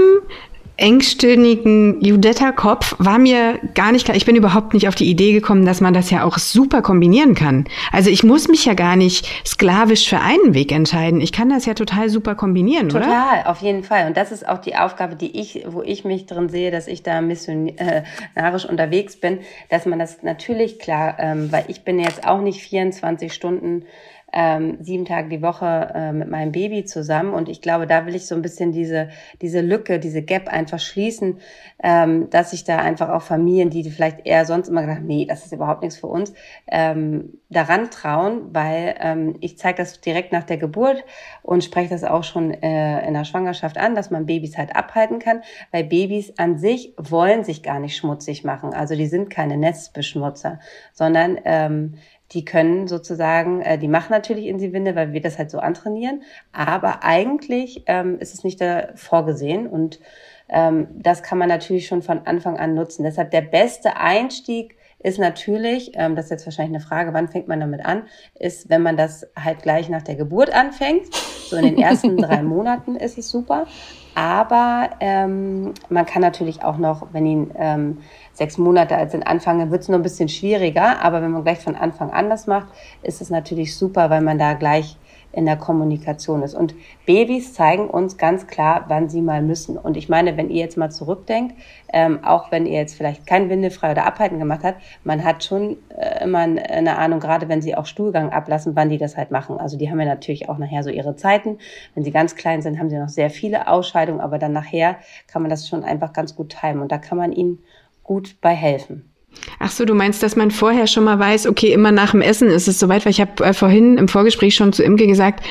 engstirnigen 0.80 2.00
Judetta-Kopf 2.00 2.96
war 2.98 3.18
mir 3.18 3.60
gar 3.74 3.92
nicht 3.92 4.04
klar. 4.04 4.16
Ich 4.16 4.24
bin 4.24 4.36
überhaupt 4.36 4.74
nicht 4.74 4.88
auf 4.88 4.94
die 4.94 5.10
Idee 5.10 5.32
gekommen, 5.32 5.66
dass 5.66 5.80
man 5.80 5.94
das 5.94 6.10
ja 6.10 6.24
auch 6.24 6.38
super 6.38 6.82
kombinieren 6.82 7.34
kann. 7.34 7.66
Also 7.92 8.10
ich 8.10 8.24
muss 8.24 8.48
mich 8.48 8.64
ja 8.64 8.74
gar 8.74 8.96
nicht 8.96 9.28
sklavisch 9.46 10.08
für 10.08 10.20
einen 10.20 10.54
Weg 10.54 10.72
entscheiden. 10.72 11.20
Ich 11.20 11.32
kann 11.32 11.50
das 11.50 11.66
ja 11.66 11.74
total 11.74 12.08
super 12.08 12.34
kombinieren, 12.34 12.88
total, 12.88 13.08
oder? 13.08 13.20
Total, 13.20 13.52
auf 13.52 13.60
jeden 13.60 13.84
Fall. 13.84 14.06
Und 14.06 14.16
das 14.16 14.32
ist 14.32 14.48
auch 14.48 14.58
die 14.58 14.76
Aufgabe, 14.76 15.16
die 15.16 15.38
ich, 15.38 15.64
wo 15.66 15.82
ich 15.82 16.04
mich 16.04 16.26
drin 16.26 16.48
sehe, 16.48 16.70
dass 16.70 16.88
ich 16.88 17.02
da 17.02 17.20
missionarisch 17.20 18.64
unterwegs 18.66 19.16
bin, 19.16 19.40
dass 19.68 19.86
man 19.86 19.98
das 19.98 20.22
natürlich 20.22 20.78
klar, 20.78 21.16
ähm, 21.18 21.52
weil 21.52 21.64
ich 21.68 21.84
bin 21.84 21.98
jetzt 21.98 22.26
auch 22.26 22.40
nicht 22.40 22.62
24 22.62 23.32
Stunden 23.32 23.84
ähm, 24.32 24.78
sieben 24.80 25.04
Tage 25.04 25.28
die 25.28 25.42
Woche 25.42 25.90
äh, 25.94 26.12
mit 26.12 26.30
meinem 26.30 26.52
Baby 26.52 26.84
zusammen. 26.84 27.34
Und 27.34 27.48
ich 27.48 27.60
glaube, 27.60 27.86
da 27.86 28.06
will 28.06 28.14
ich 28.14 28.26
so 28.26 28.34
ein 28.34 28.42
bisschen 28.42 28.72
diese, 28.72 29.08
diese 29.42 29.60
Lücke, 29.60 29.98
diese 29.98 30.22
Gap 30.22 30.48
einfach 30.48 30.78
schließen, 30.78 31.38
ähm, 31.82 32.30
dass 32.30 32.52
sich 32.52 32.64
da 32.64 32.78
einfach 32.78 33.08
auch 33.08 33.22
Familien, 33.22 33.70
die 33.70 33.88
vielleicht 33.90 34.26
eher 34.26 34.44
sonst 34.44 34.68
immer 34.68 34.82
gedacht 34.82 35.02
nee, 35.02 35.26
das 35.26 35.44
ist 35.44 35.52
überhaupt 35.52 35.82
nichts 35.82 35.98
für 35.98 36.06
uns, 36.06 36.32
ähm, 36.68 37.40
daran 37.48 37.90
trauen, 37.90 38.54
weil 38.54 38.94
ähm, 39.00 39.36
ich 39.40 39.58
zeige 39.58 39.78
das 39.78 40.00
direkt 40.00 40.32
nach 40.32 40.44
der 40.44 40.56
Geburt 40.56 41.04
und 41.42 41.64
spreche 41.64 41.90
das 41.90 42.04
auch 42.04 42.24
schon 42.24 42.52
äh, 42.52 43.06
in 43.06 43.14
der 43.14 43.24
Schwangerschaft 43.24 43.78
an, 43.78 43.94
dass 43.94 44.10
man 44.10 44.26
Babys 44.26 44.56
halt 44.56 44.76
abhalten 44.76 45.18
kann, 45.18 45.42
weil 45.72 45.84
Babys 45.84 46.38
an 46.38 46.58
sich 46.58 46.94
wollen 46.96 47.44
sich 47.44 47.62
gar 47.62 47.80
nicht 47.80 47.96
schmutzig 47.96 48.44
machen. 48.44 48.72
Also 48.72 48.94
die 48.94 49.06
sind 49.06 49.30
keine 49.30 49.56
Nestbeschmutzer, 49.56 50.60
sondern 50.92 51.38
ähm, 51.44 51.94
die 52.32 52.44
können 52.44 52.86
sozusagen, 52.86 53.60
äh, 53.62 53.78
die 53.78 53.88
machen 53.88 54.10
natürlich 54.12 54.46
in 54.46 54.58
die 54.58 54.72
Winde, 54.72 54.94
weil 54.94 55.12
wir 55.12 55.20
das 55.20 55.38
halt 55.38 55.50
so 55.50 55.58
antrainieren, 55.58 56.22
aber 56.52 57.02
eigentlich 57.04 57.84
ähm, 57.86 58.18
ist 58.18 58.34
es 58.34 58.44
nicht 58.44 58.60
da 58.60 58.88
vorgesehen 58.94 59.66
und 59.66 60.00
ähm, 60.48 60.88
das 60.92 61.22
kann 61.22 61.38
man 61.38 61.48
natürlich 61.48 61.86
schon 61.86 62.02
von 62.02 62.26
Anfang 62.26 62.58
an 62.58 62.74
nutzen. 62.74 63.04
Deshalb 63.04 63.30
der 63.30 63.42
beste 63.42 63.96
Einstieg 63.96 64.76
ist 65.02 65.18
natürlich, 65.18 65.92
ähm, 65.94 66.14
das 66.14 66.26
ist 66.26 66.30
jetzt 66.30 66.46
wahrscheinlich 66.46 66.76
eine 66.76 66.84
Frage, 66.84 67.14
wann 67.14 67.28
fängt 67.28 67.48
man 67.48 67.60
damit 67.60 67.84
an, 67.84 68.04
ist, 68.38 68.68
wenn 68.68 68.82
man 68.82 68.96
das 68.96 69.26
halt 69.36 69.62
gleich 69.62 69.88
nach 69.88 70.02
der 70.02 70.14
Geburt 70.14 70.52
anfängt. 70.54 71.14
So 71.14 71.56
in 71.56 71.64
den 71.64 71.78
ersten 71.78 72.16
drei 72.18 72.42
Monaten 72.42 72.96
ist 72.96 73.18
es 73.18 73.30
super. 73.30 73.66
Aber 74.14 74.90
ähm, 75.00 75.72
man 75.88 76.04
kann 76.04 76.20
natürlich 76.20 76.62
auch 76.62 76.76
noch, 76.76 77.08
wenn 77.12 77.26
ihn 77.26 77.50
ähm, 77.56 77.98
sechs 78.32 78.58
Monate 78.58 78.96
alt 78.96 79.12
sind, 79.12 79.26
anfangen, 79.26 79.70
wird 79.70 79.82
es 79.82 79.88
nur 79.88 79.98
ein 79.98 80.02
bisschen 80.02 80.28
schwieriger. 80.28 81.02
Aber 81.02 81.22
wenn 81.22 81.30
man 81.30 81.44
gleich 81.44 81.60
von 81.60 81.76
Anfang 81.76 82.10
an 82.10 82.28
das 82.28 82.46
macht, 82.46 82.68
ist 83.02 83.22
es 83.22 83.30
natürlich 83.30 83.76
super, 83.76 84.10
weil 84.10 84.20
man 84.20 84.38
da 84.38 84.52
gleich 84.54 84.96
in 85.32 85.46
der 85.46 85.56
Kommunikation 85.56 86.42
ist. 86.42 86.54
Und 86.54 86.74
Babys 87.06 87.54
zeigen 87.54 87.88
uns 87.88 88.16
ganz 88.16 88.46
klar, 88.46 88.84
wann 88.88 89.08
sie 89.08 89.22
mal 89.22 89.42
müssen. 89.42 89.76
Und 89.76 89.96
ich 89.96 90.08
meine, 90.08 90.36
wenn 90.36 90.50
ihr 90.50 90.60
jetzt 90.60 90.76
mal 90.76 90.90
zurückdenkt, 90.90 91.54
ähm, 91.92 92.24
auch 92.24 92.50
wenn 92.50 92.66
ihr 92.66 92.78
jetzt 92.78 92.94
vielleicht 92.94 93.26
kein 93.26 93.48
Windefrei 93.48 93.92
oder 93.92 94.06
Abhalten 94.06 94.38
gemacht 94.38 94.60
habt, 94.64 94.82
man 95.04 95.24
hat 95.24 95.44
schon 95.44 95.76
äh, 95.96 96.24
immer 96.24 96.40
eine 96.40 96.98
Ahnung, 96.98 97.20
gerade 97.20 97.48
wenn 97.48 97.62
sie 97.62 97.76
auch 97.76 97.86
Stuhlgang 97.86 98.30
ablassen, 98.30 98.74
wann 98.76 98.88
die 98.88 98.98
das 98.98 99.16
halt 99.16 99.30
machen. 99.30 99.58
Also 99.58 99.76
die 99.76 99.90
haben 99.90 100.00
ja 100.00 100.06
natürlich 100.06 100.48
auch 100.48 100.58
nachher 100.58 100.82
so 100.82 100.90
ihre 100.90 101.16
Zeiten. 101.16 101.58
Wenn 101.94 102.04
sie 102.04 102.10
ganz 102.10 102.34
klein 102.34 102.62
sind, 102.62 102.78
haben 102.78 102.90
sie 102.90 102.98
noch 102.98 103.08
sehr 103.08 103.30
viele 103.30 103.68
Ausscheidungen, 103.68 104.20
aber 104.20 104.38
dann 104.38 104.52
nachher 104.52 104.96
kann 105.26 105.42
man 105.42 105.50
das 105.50 105.68
schon 105.68 105.84
einfach 105.84 106.12
ganz 106.12 106.34
gut 106.34 106.56
timen. 106.60 106.82
Und 106.82 106.92
da 106.92 106.98
kann 106.98 107.18
man 107.18 107.32
ihnen 107.32 107.58
gut 108.02 108.36
bei 108.40 108.54
helfen. 108.54 109.09
Ach 109.58 109.70
so, 109.70 109.84
du 109.84 109.94
meinst, 109.94 110.22
dass 110.22 110.36
man 110.36 110.50
vorher 110.50 110.86
schon 110.86 111.04
mal 111.04 111.18
weiß, 111.18 111.46
okay, 111.46 111.72
immer 111.72 111.92
nach 111.92 112.12
dem 112.12 112.20
Essen 112.20 112.48
ist 112.48 112.68
es 112.68 112.78
soweit, 112.78 113.04
weil 113.04 113.12
ich 113.12 113.20
habe 113.20 113.44
äh, 113.44 113.52
vorhin 113.52 113.98
im 113.98 114.08
Vorgespräch 114.08 114.54
schon 114.54 114.72
zu 114.72 114.82
Imke 114.82 115.06
gesagt, 115.06 115.44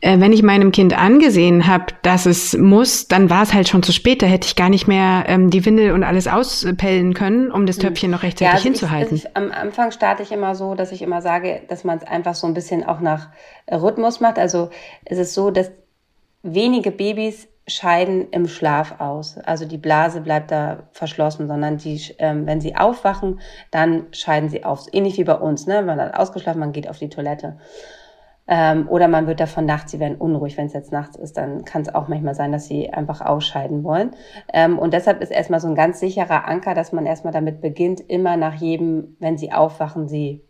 äh, 0.00 0.20
wenn 0.20 0.32
ich 0.32 0.42
meinem 0.42 0.72
Kind 0.72 0.96
angesehen 0.96 1.66
habe, 1.66 1.86
dass 2.02 2.26
es 2.26 2.56
muss, 2.56 3.08
dann 3.08 3.30
war 3.30 3.42
es 3.42 3.54
halt 3.54 3.68
schon 3.68 3.82
zu 3.82 3.92
spät. 3.92 4.22
Da 4.22 4.26
hätte 4.26 4.46
ich 4.46 4.56
gar 4.56 4.68
nicht 4.68 4.86
mehr 4.86 5.24
ähm, 5.26 5.50
die 5.50 5.64
Windel 5.64 5.92
und 5.92 6.04
alles 6.04 6.28
auspellen 6.28 7.14
können, 7.14 7.50
um 7.50 7.66
das 7.66 7.76
hm. 7.76 7.84
Töpfchen 7.84 8.10
noch 8.10 8.22
rechtzeitig 8.22 8.46
ja, 8.46 8.52
also 8.52 8.64
hinzuhalten. 8.64 9.16
Ich, 9.16 9.26
also 9.26 9.46
ich, 9.48 9.52
am 9.52 9.52
Anfang 9.52 9.90
starte 9.90 10.22
ich 10.22 10.32
immer 10.32 10.54
so, 10.54 10.74
dass 10.74 10.92
ich 10.92 11.02
immer 11.02 11.22
sage, 11.22 11.62
dass 11.68 11.84
man 11.84 11.98
es 11.98 12.04
einfach 12.04 12.34
so 12.34 12.46
ein 12.46 12.54
bisschen 12.54 12.84
auch 12.84 13.00
nach 13.00 13.28
Rhythmus 13.70 14.20
macht. 14.20 14.38
Also 14.38 14.70
es 15.04 15.18
ist 15.18 15.34
so, 15.34 15.50
dass 15.50 15.70
wenige 16.42 16.90
Babys 16.90 17.48
scheiden 17.66 18.28
im 18.30 18.46
Schlaf 18.46 19.00
aus. 19.00 19.38
Also 19.38 19.64
die 19.66 19.78
Blase 19.78 20.20
bleibt 20.20 20.50
da 20.50 20.84
verschlossen, 20.92 21.48
sondern 21.48 21.78
die, 21.78 22.00
ähm, 22.18 22.46
wenn 22.46 22.60
sie 22.60 22.76
aufwachen, 22.76 23.40
dann 23.70 24.06
scheiden 24.12 24.48
sie 24.48 24.64
auf. 24.64 24.86
Ähnlich 24.92 25.18
wie 25.18 25.24
bei 25.24 25.34
uns, 25.34 25.66
ne? 25.66 25.82
Man 25.82 26.00
hat 26.00 26.14
ausgeschlafen, 26.14 26.60
man 26.60 26.72
geht 26.72 26.88
auf 26.88 26.98
die 26.98 27.08
Toilette. 27.08 27.58
Ähm, 28.48 28.88
oder 28.88 29.08
man 29.08 29.26
wird 29.26 29.40
davon 29.40 29.66
nachts, 29.66 29.90
sie 29.90 29.98
werden 29.98 30.16
unruhig, 30.16 30.56
wenn 30.56 30.66
es 30.66 30.72
jetzt 30.72 30.92
nachts 30.92 31.16
ist, 31.16 31.36
dann 31.36 31.64
kann 31.64 31.82
es 31.82 31.92
auch 31.92 32.06
manchmal 32.06 32.36
sein, 32.36 32.52
dass 32.52 32.68
sie 32.68 32.92
einfach 32.92 33.20
ausscheiden 33.20 33.82
wollen. 33.82 34.12
Ähm, 34.52 34.78
und 34.78 34.94
deshalb 34.94 35.20
ist 35.20 35.32
erstmal 35.32 35.58
so 35.58 35.66
ein 35.66 35.74
ganz 35.74 35.98
sicherer 35.98 36.46
Anker, 36.46 36.74
dass 36.74 36.92
man 36.92 37.06
erstmal 37.06 37.32
damit 37.32 37.60
beginnt, 37.60 38.00
immer 38.00 38.36
nach 38.36 38.54
jedem, 38.54 39.16
wenn 39.18 39.36
sie 39.36 39.52
aufwachen, 39.52 40.06
sie 40.06 40.45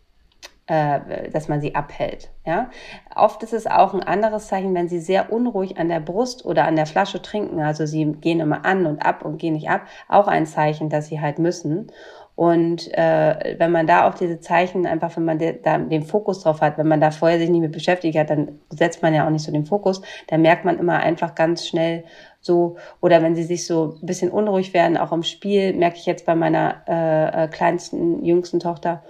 äh, 0.67 1.29
dass 1.31 1.47
man 1.47 1.61
sie 1.61 1.75
abhält. 1.75 2.29
Ja? 2.45 2.69
Oft 3.15 3.41
ist 3.43 3.53
es 3.53 3.67
auch 3.67 3.93
ein 3.93 4.03
anderes 4.03 4.47
Zeichen, 4.47 4.75
wenn 4.75 4.89
sie 4.89 4.99
sehr 4.99 5.31
unruhig 5.31 5.77
an 5.77 5.89
der 5.89 5.99
Brust 5.99 6.45
oder 6.45 6.65
an 6.65 6.75
der 6.75 6.85
Flasche 6.85 7.21
trinken, 7.21 7.61
also 7.61 7.85
sie 7.85 8.05
gehen 8.05 8.39
immer 8.39 8.65
an 8.65 8.85
und 8.85 9.05
ab 9.05 9.23
und 9.23 9.37
gehen 9.37 9.53
nicht 9.53 9.69
ab, 9.69 9.81
auch 10.07 10.27
ein 10.27 10.45
Zeichen, 10.45 10.89
dass 10.89 11.07
sie 11.07 11.21
halt 11.21 11.39
müssen. 11.39 11.91
Und 12.35 12.93
äh, 12.93 13.55
wenn 13.57 13.71
man 13.71 13.87
da 13.87 14.07
auch 14.07 14.13
diese 14.13 14.39
Zeichen 14.39 14.85
einfach, 14.85 15.17
wenn 15.17 15.25
man 15.25 15.39
de, 15.39 15.59
da 15.59 15.79
den 15.79 16.03
Fokus 16.03 16.41
drauf 16.43 16.61
hat, 16.61 16.77
wenn 16.77 16.87
man 16.87 17.01
da 17.01 17.09
vorher 17.09 17.39
sich 17.39 17.49
nicht 17.49 17.61
mit 17.61 17.71
beschäftigt 17.71 18.15
hat, 18.15 18.29
dann 18.29 18.59
setzt 18.69 19.01
man 19.01 19.11
ja 19.15 19.25
auch 19.25 19.31
nicht 19.31 19.43
so 19.43 19.51
den 19.51 19.65
Fokus. 19.65 20.03
dann 20.27 20.43
merkt 20.43 20.63
man 20.63 20.77
immer 20.77 20.97
einfach 20.97 21.33
ganz 21.33 21.65
schnell 21.65 22.03
so, 22.39 22.77
oder 23.01 23.23
wenn 23.23 23.35
sie 23.35 23.43
sich 23.43 23.65
so 23.65 23.97
ein 24.01 24.05
bisschen 24.05 24.29
unruhig 24.29 24.75
werden, 24.75 24.97
auch 24.97 25.11
im 25.11 25.23
Spiel, 25.23 25.73
merke 25.73 25.97
ich 25.97 26.05
jetzt 26.05 26.27
bei 26.27 26.35
meiner 26.35 26.83
äh, 26.87 27.45
äh 27.45 27.47
kleinsten, 27.47 28.23
jüngsten 28.23 28.59
Tochter, 28.59 29.03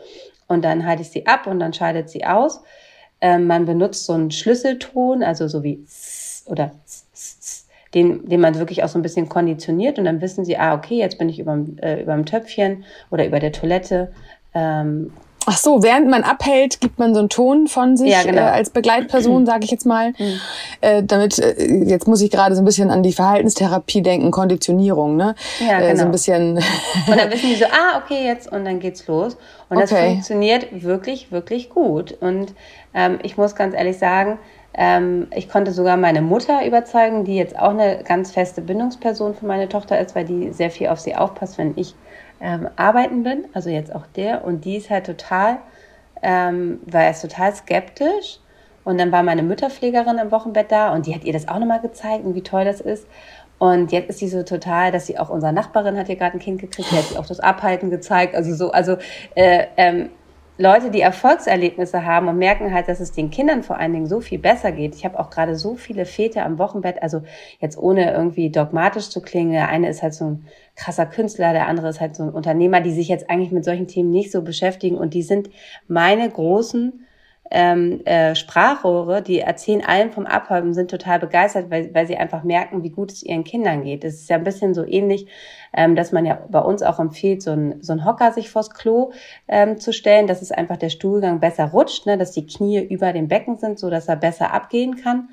und 0.48 0.64
dann 0.64 0.86
halte 0.86 1.02
ich 1.02 1.10
sie 1.10 1.26
ab 1.26 1.48
und 1.48 1.60
dann 1.60 1.74
scheidet 1.74 2.10
sie 2.10 2.26
aus. 2.26 2.62
Ähm, 3.20 3.48
man 3.48 3.66
benutzt 3.66 4.06
so 4.06 4.14
einen 4.14 4.32
Schlüsselton, 4.32 5.24
also 5.24 5.48
so 5.48 5.64
wie 5.64 5.86
oder 6.46 6.72
den, 7.94 8.28
den 8.28 8.42
man 8.42 8.56
wirklich 8.60 8.84
auch 8.84 8.90
so 8.90 9.00
ein 9.00 9.02
bisschen 9.02 9.30
konditioniert 9.30 9.98
und 9.98 10.06
dann 10.06 10.22
wissen 10.22 10.46
sie, 10.46 10.58
ah, 10.58 10.76
okay, 10.76 10.98
jetzt 10.98 11.18
bin 11.18 11.30
ich 11.30 11.40
über 11.40 11.58
äh, 11.78 12.04
dem 12.04 12.26
Töpfchen 12.26 12.84
oder 13.10 13.26
über 13.26 13.40
der 13.40 13.52
Toilette 13.52 14.12
ähm, 14.54 15.14
Ach 15.50 15.56
so, 15.58 15.82
während 15.82 16.10
man 16.10 16.24
abhält, 16.24 16.82
gibt 16.82 17.00
man 17.00 17.14
so 17.14 17.22
einen 17.22 17.30
Ton 17.30 17.68
von 17.68 17.96
sich 17.96 18.12
ja, 18.12 18.24
genau. 18.24 18.42
äh, 18.42 18.50
als 18.50 18.70
Begleitperson, 18.70 19.46
sage 19.46 19.64
ich 19.64 19.72
jetzt 19.72 19.86
mal. 19.86 20.10
Mhm. 20.18 20.42
Äh, 20.82 21.04
damit, 21.04 21.40
äh, 21.40 21.86
jetzt 21.86 22.06
muss 22.06 22.22
ich 22.22 22.32
gerade 22.32 22.54
so 22.54 22.62
ein 22.62 22.66
bisschen 22.66 22.92
an 22.92 23.02
die 23.02 23.14
Verhaltenstherapie 23.14 24.02
denken, 24.02 24.32
Konditionierung, 24.32 25.16
ne? 25.16 25.36
Ja, 25.60 25.80
genau. 25.80 25.86
So 25.86 25.88
ein 25.88 25.98
genau. 25.98 26.12
bisschen. 26.12 26.56
und 27.08 27.18
dann 27.18 27.32
wissen 27.32 27.50
die 27.50 27.56
so, 27.56 27.66
ah, 27.66 28.02
okay, 28.04 28.26
jetzt 28.26 28.52
und 28.52 28.66
dann 28.66 28.82
geht's 28.82 29.08
los. 29.08 29.38
Und 29.70 29.80
das 29.80 29.90
okay. 29.90 30.10
funktioniert 30.10 30.68
wirklich, 30.84 31.32
wirklich 31.32 31.70
gut. 31.70 32.12
Und 32.20 32.54
ähm, 32.94 33.20
ich 33.24 33.38
muss 33.38 33.56
ganz 33.56 33.74
ehrlich 33.74 33.98
sagen, 33.98 34.40
ähm, 34.74 35.28
ich 35.34 35.48
konnte 35.48 35.72
sogar 35.72 35.96
meine 35.96 36.22
Mutter 36.22 36.66
überzeugen, 36.66 37.24
die 37.24 37.38
jetzt 37.38 37.58
auch 37.58 37.70
eine 37.70 38.04
ganz 38.04 38.32
feste 38.32 38.62
Bindungsperson 38.62 39.34
für 39.34 39.46
meine 39.46 39.70
Tochter 39.70 39.98
ist, 39.98 40.14
weil 40.14 40.26
die 40.26 40.52
sehr 40.52 40.72
viel 40.72 40.88
auf 40.88 41.00
sie 41.00 41.16
aufpasst, 41.16 41.58
wenn 41.58 41.72
ich 41.78 41.96
ähm, 42.40 42.70
arbeiten 42.76 43.24
bin, 43.24 43.46
also 43.54 43.70
jetzt 43.70 43.94
auch 43.94 44.06
der, 44.16 44.46
und 44.46 44.66
die 44.66 44.78
ist 44.78 44.90
halt 44.90 45.06
total, 45.06 45.60
ähm, 46.22 46.80
war 46.86 47.04
erst 47.04 47.22
total 47.22 47.54
skeptisch. 47.54 48.40
Und 48.84 48.98
dann 49.00 49.12
war 49.12 49.22
meine 49.22 49.44
Mütterpflegerin 49.44 50.18
im 50.18 50.32
Wochenbett 50.32 50.72
da 50.72 50.94
und 50.94 51.08
die 51.08 51.14
hat 51.14 51.26
ihr 51.26 51.34
das 51.34 51.50
auch 51.50 51.60
nochmal 51.60 51.82
gezeigt 51.82 52.24
und 52.24 52.36
wie 52.36 52.42
toll 52.42 52.64
das 52.64 52.80
ist. 52.80 53.06
Und 53.60 53.92
jetzt 53.92 54.10
ist 54.10 54.20
sie 54.20 54.30
so 54.30 54.44
total, 54.44 54.94
dass 54.94 55.08
sie 55.08 55.20
auch 55.20 55.30
unsere 55.30 55.52
Nachbarin 55.52 55.98
hat 55.98 56.08
hier 56.08 56.16
gerade 56.16 56.36
ein 56.36 56.40
Kind 56.40 56.62
gekriegt, 56.62 56.92
die 56.92 56.96
hat 56.96 57.04
sie 57.04 57.18
auch 57.18 57.26
das 57.26 57.42
Abhalten 57.42 57.90
gezeigt. 57.90 58.34
Also 58.34 58.54
so, 58.56 58.72
also 58.72 58.96
äh, 59.36 59.66
ähm, 59.76 60.10
Leute, 60.60 60.90
die 60.90 61.02
Erfolgserlebnisse 61.02 62.04
haben 62.04 62.28
und 62.28 62.40
merken 62.40 62.74
halt, 62.74 62.88
dass 62.88 63.00
es 63.00 63.12
den 63.12 63.30
Kindern 63.30 63.62
vor 63.62 63.78
allen 63.78 63.94
Dingen 63.94 64.08
so 64.08 64.22
viel 64.22 64.40
besser 64.40 64.72
geht. 64.72 64.96
Ich 64.96 65.06
habe 65.06 65.20
auch 65.20 65.30
gerade 65.30 65.56
so 65.56 65.76
viele 65.76 66.06
Väter 66.06 66.44
am 66.44 66.58
Wochenbett, 66.58 67.04
also 67.04 67.22
jetzt 67.60 67.78
ohne 67.78 68.12
irgendwie 68.12 68.50
dogmatisch 68.50 69.10
zu 69.10 69.22
klingen. 69.22 69.52
Der 69.52 69.70
eine 69.70 69.88
ist 69.88 70.02
halt 70.02 70.16
so 70.16 70.26
ein 70.26 70.48
krasser 70.76 71.06
Künstler, 71.06 71.54
der 71.54 71.68
andere 71.68 71.90
ist 71.90 72.02
halt 72.02 72.16
so 72.16 72.24
ein 72.24 72.30
Unternehmer, 72.30 72.82
die 72.82 72.92
sich 72.92 73.08
jetzt 73.08 73.30
eigentlich 73.30 73.52
mit 73.52 73.66
solchen 73.66 73.88
Themen 73.88 74.10
nicht 74.10 74.32
so 74.32 74.42
beschäftigen 74.42 74.98
und 74.98 75.14
die 75.14 75.22
sind 75.22 75.50
meine 75.88 76.28
großen 76.28 77.06
ähm, 77.52 78.06
äh, 78.06 78.36
Sprachrohre, 78.36 79.22
die 79.22 79.40
erzählen 79.40 79.84
allen 79.86 80.12
vom 80.12 80.26
Abhäuben, 80.26 80.74
sind 80.74 80.92
total 80.92 81.20
begeistert, 81.20 81.70
weil, 81.70 81.94
weil 81.94 82.08
sie 82.08 82.18
einfach 82.18 82.44
merken, 82.44 82.84
wie 82.84 82.90
gut 82.90 83.12
es 83.12 83.24
ihren 83.24 83.44
Kindern 83.44 83.84
geht. 83.84 84.04
Es 84.04 84.16
ist 84.16 84.30
ja 84.30 84.38
ein 84.38 84.44
bisschen 84.44 84.74
so 84.74 84.86
ähnlich, 84.86 85.28
ähm, 85.74 85.96
dass 85.96 86.12
man 86.12 86.26
ja 86.26 86.40
bei 86.50 86.60
uns 86.60 86.84
auch 86.84 87.00
empfiehlt, 87.00 87.42
so 87.42 87.52
ein, 87.52 87.82
so 87.82 87.94
ein 87.94 88.06
Hocker 88.06 88.32
sich 88.32 88.50
vors 88.50 88.72
Klo 88.72 89.12
ähm, 89.48 89.78
zu 89.78 89.94
stellen, 89.94 90.28
dass 90.28 90.42
es 90.42 90.52
einfach 90.52 90.78
der 90.78 90.90
Stuhlgang 90.90 91.40
besser 91.40 91.66
rutscht, 91.66 92.06
ne, 92.06 92.18
dass 92.18 92.32
die 92.32 92.46
Knie 92.46 92.80
über 92.80 93.14
dem 93.14 93.28
Becken 93.28 93.58
sind, 93.58 93.80
so 93.80 93.90
dass 93.90 94.08
er 94.08 94.16
besser 94.16 94.54
abgehen 94.54 94.98
kann. 94.98 95.30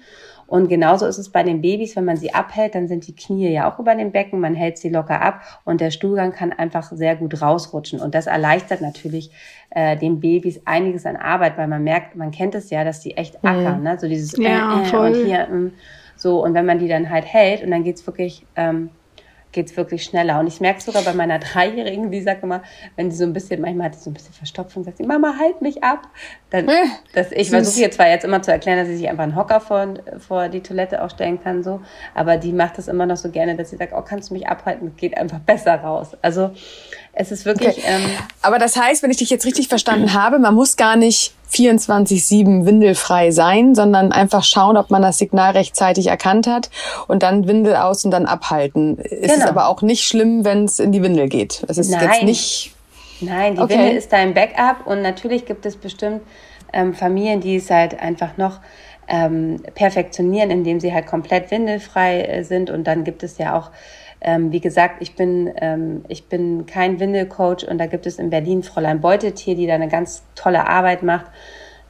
Und 0.46 0.68
genauso 0.68 1.06
ist 1.06 1.18
es 1.18 1.30
bei 1.30 1.42
den 1.42 1.60
Babys, 1.60 1.96
wenn 1.96 2.04
man 2.04 2.16
sie 2.16 2.34
abhält, 2.34 2.74
dann 2.74 2.88
sind 2.88 3.06
die 3.06 3.14
Knie 3.14 3.50
ja 3.50 3.70
auch 3.70 3.78
über 3.78 3.94
dem 3.94 4.12
Becken, 4.12 4.40
man 4.40 4.54
hält 4.54 4.78
sie 4.78 4.88
locker 4.88 5.20
ab 5.20 5.40
und 5.64 5.80
der 5.80 5.90
Stuhlgang 5.90 6.32
kann 6.32 6.52
einfach 6.52 6.92
sehr 6.92 7.16
gut 7.16 7.40
rausrutschen. 7.40 8.00
Und 8.00 8.14
das 8.14 8.26
erleichtert 8.26 8.80
natürlich 8.80 9.30
äh, 9.70 9.96
den 9.96 10.20
Babys 10.20 10.60
einiges 10.64 11.06
an 11.06 11.16
Arbeit, 11.16 11.56
weil 11.56 11.68
man 11.68 11.82
merkt, 11.82 12.16
man 12.16 12.30
kennt 12.30 12.54
es 12.54 12.70
ja, 12.70 12.84
dass 12.84 13.00
die 13.00 13.16
echt 13.16 13.42
mhm. 13.42 13.48
ackern, 13.48 13.82
ne? 13.82 13.98
so 13.98 14.08
dieses 14.08 14.36
ja, 14.36 14.82
äh, 14.82 14.90
äh, 14.90 14.96
und 14.96 15.14
hier 15.14 15.40
äh, 15.40 15.70
so. 16.16 16.44
Und 16.44 16.54
wenn 16.54 16.66
man 16.66 16.78
die 16.78 16.88
dann 16.88 17.10
halt 17.10 17.24
hält 17.24 17.62
und 17.62 17.70
dann 17.70 17.84
geht's 17.84 18.06
wirklich 18.06 18.46
ähm, 18.56 18.90
geht's 19.54 19.76
wirklich 19.76 20.04
schneller. 20.04 20.38
Und 20.38 20.46
ich 20.46 20.60
merke 20.60 20.82
sogar 20.82 21.02
bei 21.02 21.14
meiner 21.14 21.38
Dreijährigen, 21.38 22.10
die 22.10 22.20
sagt 22.20 22.42
immer, 22.42 22.62
wenn 22.96 23.10
sie 23.10 23.16
so 23.16 23.24
ein 23.24 23.32
bisschen, 23.32 23.62
manchmal 23.62 23.86
hat 23.86 23.94
sie 23.94 24.02
so 24.02 24.10
ein 24.10 24.14
bisschen 24.14 24.34
Verstopfung, 24.34 24.84
sagt 24.84 24.98
sie, 24.98 25.04
Mama, 25.04 25.36
halt 25.38 25.62
mich 25.62 25.82
ab. 25.82 26.08
Dann, 26.50 26.68
äh, 26.68 26.72
dass 27.14 27.32
ich 27.32 27.48
versuche 27.50 27.80
jetzt 27.80 27.96
zwar 27.96 28.08
jetzt 28.08 28.24
immer 28.24 28.42
zu 28.42 28.52
erklären, 28.52 28.78
dass 28.78 28.88
sie 28.88 28.96
sich 28.96 29.08
einfach 29.08 29.24
einen 29.24 29.36
Hocker 29.36 29.60
vor, 29.60 29.94
vor 30.18 30.48
die 30.48 30.62
Toilette 30.62 31.02
auch 31.02 31.10
stellen 31.10 31.42
kann, 31.42 31.62
so, 31.62 31.80
aber 32.14 32.36
die 32.36 32.52
macht 32.52 32.76
das 32.78 32.88
immer 32.88 33.06
noch 33.06 33.16
so 33.16 33.30
gerne, 33.30 33.56
dass 33.56 33.70
sie 33.70 33.76
sagt, 33.76 33.92
oh, 33.96 34.02
kannst 34.02 34.30
du 34.30 34.34
mich 34.34 34.46
abhalten? 34.46 34.88
Das 34.90 34.96
geht 34.96 35.16
einfach 35.16 35.38
besser 35.38 35.76
raus. 35.76 36.16
Also 36.20 36.50
es 37.16 37.30
ist 37.30 37.44
wirklich. 37.44 37.78
Okay. 37.78 37.86
Ähm, 37.86 38.02
aber 38.42 38.58
das 38.58 38.76
heißt, 38.76 39.02
wenn 39.02 39.10
ich 39.10 39.18
dich 39.18 39.30
jetzt 39.30 39.46
richtig 39.46 39.68
verstanden 39.68 40.14
habe, 40.14 40.38
man 40.38 40.54
muss 40.54 40.76
gar 40.76 40.96
nicht 40.96 41.32
24-7 41.52 42.66
windelfrei 42.66 43.30
sein, 43.30 43.74
sondern 43.74 44.10
einfach 44.10 44.42
schauen, 44.42 44.76
ob 44.76 44.90
man 44.90 45.02
das 45.02 45.18
Signal 45.18 45.52
rechtzeitig 45.52 46.08
erkannt 46.08 46.46
hat 46.46 46.70
und 47.06 47.22
dann 47.22 47.46
Windel 47.46 47.76
aus 47.76 48.04
und 48.04 48.10
dann 48.10 48.26
abhalten. 48.26 48.96
Genau. 48.96 49.08
Es 49.22 49.36
ist 49.36 49.46
aber 49.46 49.68
auch 49.68 49.82
nicht 49.82 50.04
schlimm, 50.04 50.44
wenn 50.44 50.64
es 50.64 50.80
in 50.80 50.90
die 50.90 51.02
Windel 51.02 51.28
geht. 51.28 51.64
Es 51.68 51.78
ist 51.78 51.90
Nein. 51.90 52.08
jetzt 52.10 52.22
nicht. 52.24 52.74
Nein, 53.20 53.54
die 53.54 53.60
okay. 53.60 53.78
Windel 53.78 53.96
ist 53.96 54.12
dein 54.12 54.34
Backup 54.34 54.86
und 54.86 55.00
natürlich 55.02 55.46
gibt 55.46 55.64
es 55.66 55.76
bestimmt 55.76 56.22
ähm, 56.72 56.94
Familien, 56.94 57.40
die 57.40 57.56
es 57.56 57.70
halt 57.70 58.00
einfach 58.00 58.36
noch 58.36 58.58
ähm, 59.08 59.62
perfektionieren, 59.74 60.50
indem 60.50 60.80
sie 60.80 60.92
halt 60.92 61.06
komplett 61.06 61.50
windelfrei 61.50 62.22
äh, 62.22 62.44
sind 62.44 62.70
und 62.70 62.86
dann 62.86 63.04
gibt 63.04 63.22
es 63.22 63.38
ja 63.38 63.56
auch 63.56 63.70
ähm, 64.24 64.52
wie 64.52 64.60
gesagt, 64.60 64.96
ich 65.00 65.14
bin, 65.16 65.52
ähm, 65.56 66.02
ich 66.08 66.28
bin 66.28 66.64
kein 66.64 66.98
Windelcoach 66.98 67.68
und 67.68 67.76
da 67.76 67.86
gibt 67.86 68.06
es 68.06 68.18
in 68.18 68.30
Berlin 68.30 68.62
Fräulein 68.62 69.02
Beutetier, 69.02 69.54
die 69.54 69.66
da 69.66 69.74
eine 69.74 69.88
ganz 69.88 70.24
tolle 70.34 70.66
Arbeit 70.66 71.02
macht. 71.02 71.26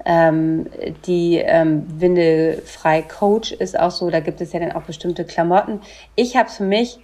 Ähm, 0.04 0.66
die 1.06 1.36
ähm, 1.36 1.86
Windelfrei 2.00 3.02
Coach 3.02 3.52
ist 3.52 3.78
auch 3.78 3.92
so, 3.92 4.10
da 4.10 4.18
gibt 4.18 4.40
es 4.40 4.52
ja 4.52 4.58
dann 4.58 4.72
auch 4.72 4.82
bestimmte 4.82 5.24
Klamotten. 5.24 5.80
Ich 6.16 6.36
habe 6.36 6.50
für 6.50 6.64
mich, 6.64 6.98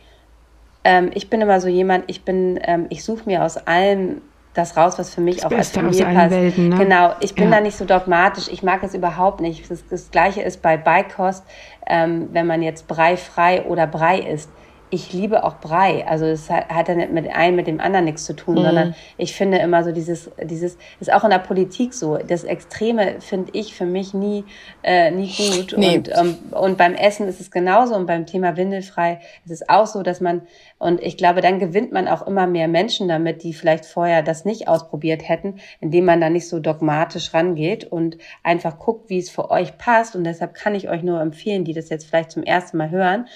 ähm, 0.82 1.10
ich 1.14 1.30
bin 1.30 1.40
immer 1.40 1.60
so 1.60 1.68
jemand, 1.68 2.04
ich 2.08 2.24
bin, 2.24 2.58
ähm, 2.64 2.86
ich 2.90 3.04
suche 3.04 3.22
mir 3.26 3.44
aus 3.44 3.56
allem 3.56 4.20
das 4.54 4.76
raus, 4.76 4.98
was 4.98 5.14
für 5.14 5.20
mich 5.20 5.36
das 5.36 5.44
auch 5.46 5.56
als 5.56 5.70
Familie 5.70 6.04
passt. 6.06 6.30
Welten, 6.30 6.68
ne? 6.70 6.76
Genau, 6.76 7.14
ich 7.20 7.34
bin 7.34 7.44
ja. 7.44 7.50
da 7.56 7.60
nicht 7.60 7.76
so 7.76 7.84
dogmatisch. 7.84 8.48
Ich 8.48 8.62
mag 8.62 8.82
es 8.82 8.94
überhaupt 8.94 9.40
nicht. 9.40 9.70
Das, 9.70 9.86
das 9.88 10.10
Gleiche 10.10 10.42
ist 10.42 10.60
bei 10.62 10.76
Beikost, 10.76 11.44
ähm, 11.86 12.28
wenn 12.32 12.46
man 12.46 12.62
jetzt 12.62 12.88
Brei 12.88 13.16
frei 13.16 13.62
oder 13.62 13.86
Brei 13.86 14.18
isst 14.18 14.50
ich 14.90 15.12
liebe 15.12 15.44
auch 15.44 15.60
Brei. 15.60 16.06
Also 16.06 16.26
es 16.26 16.50
hat, 16.50 16.68
hat 16.68 16.88
ja 16.88 16.94
nicht 16.94 17.12
mit 17.12 17.28
einem 17.28 17.56
mit 17.56 17.66
dem 17.66 17.80
anderen 17.80 18.04
nichts 18.04 18.24
zu 18.24 18.34
tun, 18.34 18.56
mhm. 18.56 18.64
sondern 18.64 18.94
ich 19.16 19.34
finde 19.34 19.58
immer 19.58 19.84
so 19.84 19.92
dieses, 19.92 20.30
dieses, 20.42 20.76
ist 20.98 21.12
auch 21.12 21.24
in 21.24 21.30
der 21.30 21.38
Politik 21.38 21.94
so. 21.94 22.18
Das 22.18 22.44
Extreme 22.44 23.20
finde 23.20 23.52
ich 23.54 23.74
für 23.74 23.86
mich 23.86 24.14
nie, 24.14 24.44
äh, 24.82 25.10
nie 25.10 25.32
gut. 25.36 25.74
Nee. 25.78 25.98
Und, 25.98 26.08
ähm, 26.08 26.38
und 26.50 26.76
beim 26.76 26.94
Essen 26.94 27.28
ist 27.28 27.40
es 27.40 27.50
genauso 27.50 27.94
und 27.94 28.06
beim 28.06 28.26
Thema 28.26 28.56
Windelfrei 28.56 29.20
ist 29.44 29.52
es 29.52 29.68
auch 29.68 29.86
so, 29.86 30.02
dass 30.02 30.20
man, 30.20 30.42
und 30.78 31.00
ich 31.00 31.16
glaube, 31.16 31.40
dann 31.40 31.60
gewinnt 31.60 31.92
man 31.92 32.08
auch 32.08 32.26
immer 32.26 32.46
mehr 32.46 32.68
Menschen 32.68 33.08
damit, 33.08 33.44
die 33.44 33.54
vielleicht 33.54 33.86
vorher 33.86 34.22
das 34.22 34.44
nicht 34.44 34.66
ausprobiert 34.66 35.28
hätten, 35.28 35.60
indem 35.80 36.04
man 36.04 36.20
da 36.20 36.30
nicht 36.30 36.48
so 36.48 36.58
dogmatisch 36.58 37.32
rangeht 37.32 37.84
und 37.84 38.18
einfach 38.42 38.78
guckt, 38.78 39.08
wie 39.08 39.18
es 39.18 39.30
für 39.30 39.50
euch 39.50 39.78
passt. 39.78 40.16
Und 40.16 40.24
deshalb 40.24 40.54
kann 40.54 40.74
ich 40.74 40.88
euch 40.88 41.02
nur 41.02 41.20
empfehlen, 41.20 41.64
die 41.64 41.74
das 41.74 41.90
jetzt 41.90 42.06
vielleicht 42.06 42.32
zum 42.32 42.42
ersten 42.42 42.76
Mal 42.76 42.90
hören, 42.90 43.26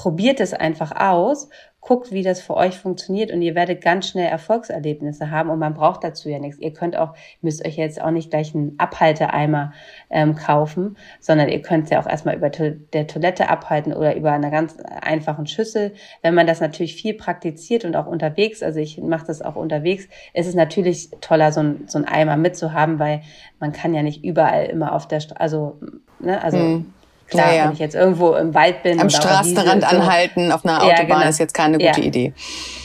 probiert 0.00 0.40
es 0.40 0.54
einfach 0.54 0.92
aus, 0.98 1.50
guckt, 1.82 2.10
wie 2.10 2.22
das 2.22 2.40
für 2.40 2.56
euch 2.56 2.78
funktioniert 2.78 3.30
und 3.30 3.42
ihr 3.42 3.54
werdet 3.54 3.82
ganz 3.82 4.08
schnell 4.08 4.28
Erfolgserlebnisse 4.28 5.30
haben 5.30 5.50
und 5.50 5.58
man 5.58 5.74
braucht 5.74 6.02
dazu 6.02 6.30
ja 6.30 6.38
nichts. 6.38 6.58
Ihr 6.58 6.72
könnt 6.72 6.96
auch, 6.96 7.12
müsst 7.42 7.66
euch 7.66 7.76
jetzt 7.76 8.00
auch 8.00 8.10
nicht 8.10 8.30
gleich 8.30 8.54
einen 8.54 8.76
Abhalteeimer 8.78 9.74
ähm, 10.08 10.36
kaufen, 10.36 10.96
sondern 11.20 11.50
ihr 11.50 11.60
könnt 11.60 11.84
es 11.84 11.90
ja 11.90 12.00
auch 12.00 12.06
erstmal 12.06 12.34
über 12.34 12.50
to 12.50 12.70
der 12.94 13.08
Toilette 13.08 13.50
abhalten 13.50 13.92
oder 13.92 14.16
über 14.16 14.32
einer 14.32 14.50
ganz 14.50 14.78
einfachen 15.02 15.46
Schüssel. 15.46 15.92
Wenn 16.22 16.34
man 16.34 16.46
das 16.46 16.62
natürlich 16.62 16.94
viel 16.94 17.12
praktiziert 17.12 17.84
und 17.84 17.94
auch 17.94 18.06
unterwegs, 18.06 18.62
also 18.62 18.80
ich 18.80 18.96
mache 19.02 19.26
das 19.26 19.42
auch 19.42 19.56
unterwegs, 19.56 20.08
ist 20.32 20.46
es 20.46 20.54
natürlich 20.54 21.10
toller, 21.20 21.52
so 21.52 21.60
ein, 21.60 21.84
so 21.88 21.98
ein 21.98 22.06
Eimer 22.06 22.38
mitzuhaben, 22.38 22.98
weil 22.98 23.20
man 23.58 23.72
kann 23.72 23.92
ja 23.92 24.02
nicht 24.02 24.24
überall 24.24 24.64
immer 24.64 24.94
auf 24.94 25.06
der 25.08 25.20
Straße, 25.20 25.40
also, 25.40 25.78
ne, 26.20 26.42
also 26.42 26.56
mhm 26.56 26.94
Klar, 27.30 27.50
ja, 27.50 27.56
ja. 27.56 27.64
wenn 27.64 27.72
ich 27.72 27.78
jetzt 27.78 27.94
irgendwo 27.94 28.34
im 28.34 28.54
Wald 28.54 28.82
bin. 28.82 29.00
Am 29.00 29.08
Straßenrand 29.08 29.90
anhalten 29.90 30.52
auf 30.52 30.64
einer 30.64 30.82
Autobahn 30.82 30.96
ja, 30.96 31.04
genau. 31.04 31.28
ist 31.28 31.38
jetzt 31.38 31.54
keine 31.54 31.78
gute 31.78 32.00
Idee. 32.00 32.34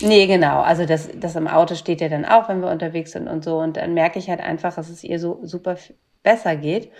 Nee, 0.01 0.27
genau. 0.27 0.61
Also 0.61 0.85
das, 0.85 1.09
das 1.15 1.35
im 1.35 1.47
Auto 1.47 1.75
steht 1.75 2.01
ja 2.01 2.09
dann 2.09 2.25
auch, 2.25 2.47
wenn 2.47 2.61
wir 2.61 2.69
unterwegs 2.69 3.11
sind 3.11 3.27
und 3.27 3.43
so. 3.43 3.57
Und 3.57 3.77
dann 3.77 3.93
merke 3.93 4.19
ich 4.19 4.29
halt 4.29 4.39
einfach, 4.39 4.75
dass 4.75 4.89
es 4.89 5.03
ihr 5.03 5.19
so 5.19 5.39
super 5.43 5.75
besser 6.23 6.55
geht. 6.55 6.91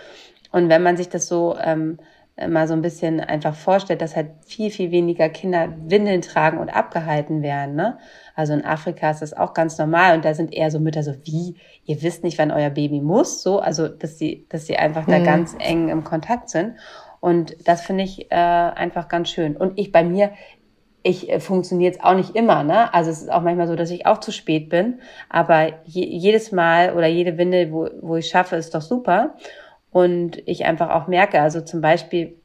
Und 0.51 0.69
wenn 0.69 0.83
man 0.83 0.97
sich 0.97 1.09
das 1.09 1.27
so 1.27 1.55
ähm, 1.61 1.99
mal 2.49 2.67
so 2.67 2.73
ein 2.73 2.81
bisschen 2.81 3.21
einfach 3.21 3.55
vorstellt, 3.55 4.01
dass 4.01 4.15
halt 4.15 4.27
viel, 4.45 4.69
viel 4.69 4.91
weniger 4.91 5.29
Kinder 5.29 5.69
Windeln 5.85 6.21
tragen 6.21 6.57
und 6.57 6.69
abgehalten 6.69 7.41
werden. 7.41 7.75
Ne? 7.75 7.97
Also 8.35 8.53
in 8.53 8.65
Afrika 8.65 9.09
ist 9.09 9.21
das 9.21 9.33
auch 9.33 9.53
ganz 9.53 9.77
normal 9.77 10.15
und 10.15 10.25
da 10.25 10.33
sind 10.33 10.53
eher 10.53 10.69
so 10.69 10.79
Mütter 10.79 11.01
so, 11.01 11.13
wie, 11.23 11.55
ihr 11.85 12.01
wisst 12.01 12.23
nicht, 12.23 12.37
wann 12.37 12.51
euer 12.51 12.69
Baby 12.69 12.99
muss, 12.99 13.41
so, 13.41 13.59
also 13.59 13.87
dass 13.87 14.17
sie, 14.17 14.45
dass 14.49 14.67
sie 14.67 14.75
einfach 14.75 15.07
mhm. 15.07 15.11
da 15.11 15.19
ganz 15.19 15.55
eng 15.59 15.87
im 15.87 16.03
Kontakt 16.03 16.49
sind. 16.49 16.75
Und 17.25 17.67
das 17.67 17.81
finde 17.81 18.03
ich 18.03 18.31
äh, 18.31 18.35
einfach 18.35 19.07
ganz 19.07 19.31
schön. 19.31 19.57
Und 19.57 19.79
ich 19.79 19.91
bei 19.91 20.03
mir, 20.03 20.33
ich 21.01 21.27
äh, 21.27 21.39
funktioniert 21.39 21.95
es 21.95 22.03
auch 22.03 22.13
nicht 22.13 22.35
immer, 22.35 22.63
ne? 22.63 22.93
Also 22.93 23.09
es 23.09 23.23
ist 23.23 23.31
auch 23.31 23.41
manchmal 23.41 23.67
so, 23.67 23.75
dass 23.75 23.89
ich 23.89 24.05
auch 24.05 24.19
zu 24.19 24.31
spät 24.31 24.69
bin. 24.69 24.99
Aber 25.27 25.69
je, 25.85 26.05
jedes 26.05 26.51
Mal 26.51 26.93
oder 26.93 27.07
jede 27.07 27.39
Windel, 27.39 27.71
wo, 27.71 27.89
wo 27.99 28.17
ich 28.17 28.27
schaffe, 28.27 28.57
ist 28.57 28.75
doch 28.75 28.83
super. 28.83 29.33
Und 29.89 30.37
ich 30.47 30.65
einfach 30.65 30.91
auch 30.91 31.07
merke, 31.07 31.41
also 31.41 31.61
zum 31.61 31.81
Beispiel, 31.81 32.39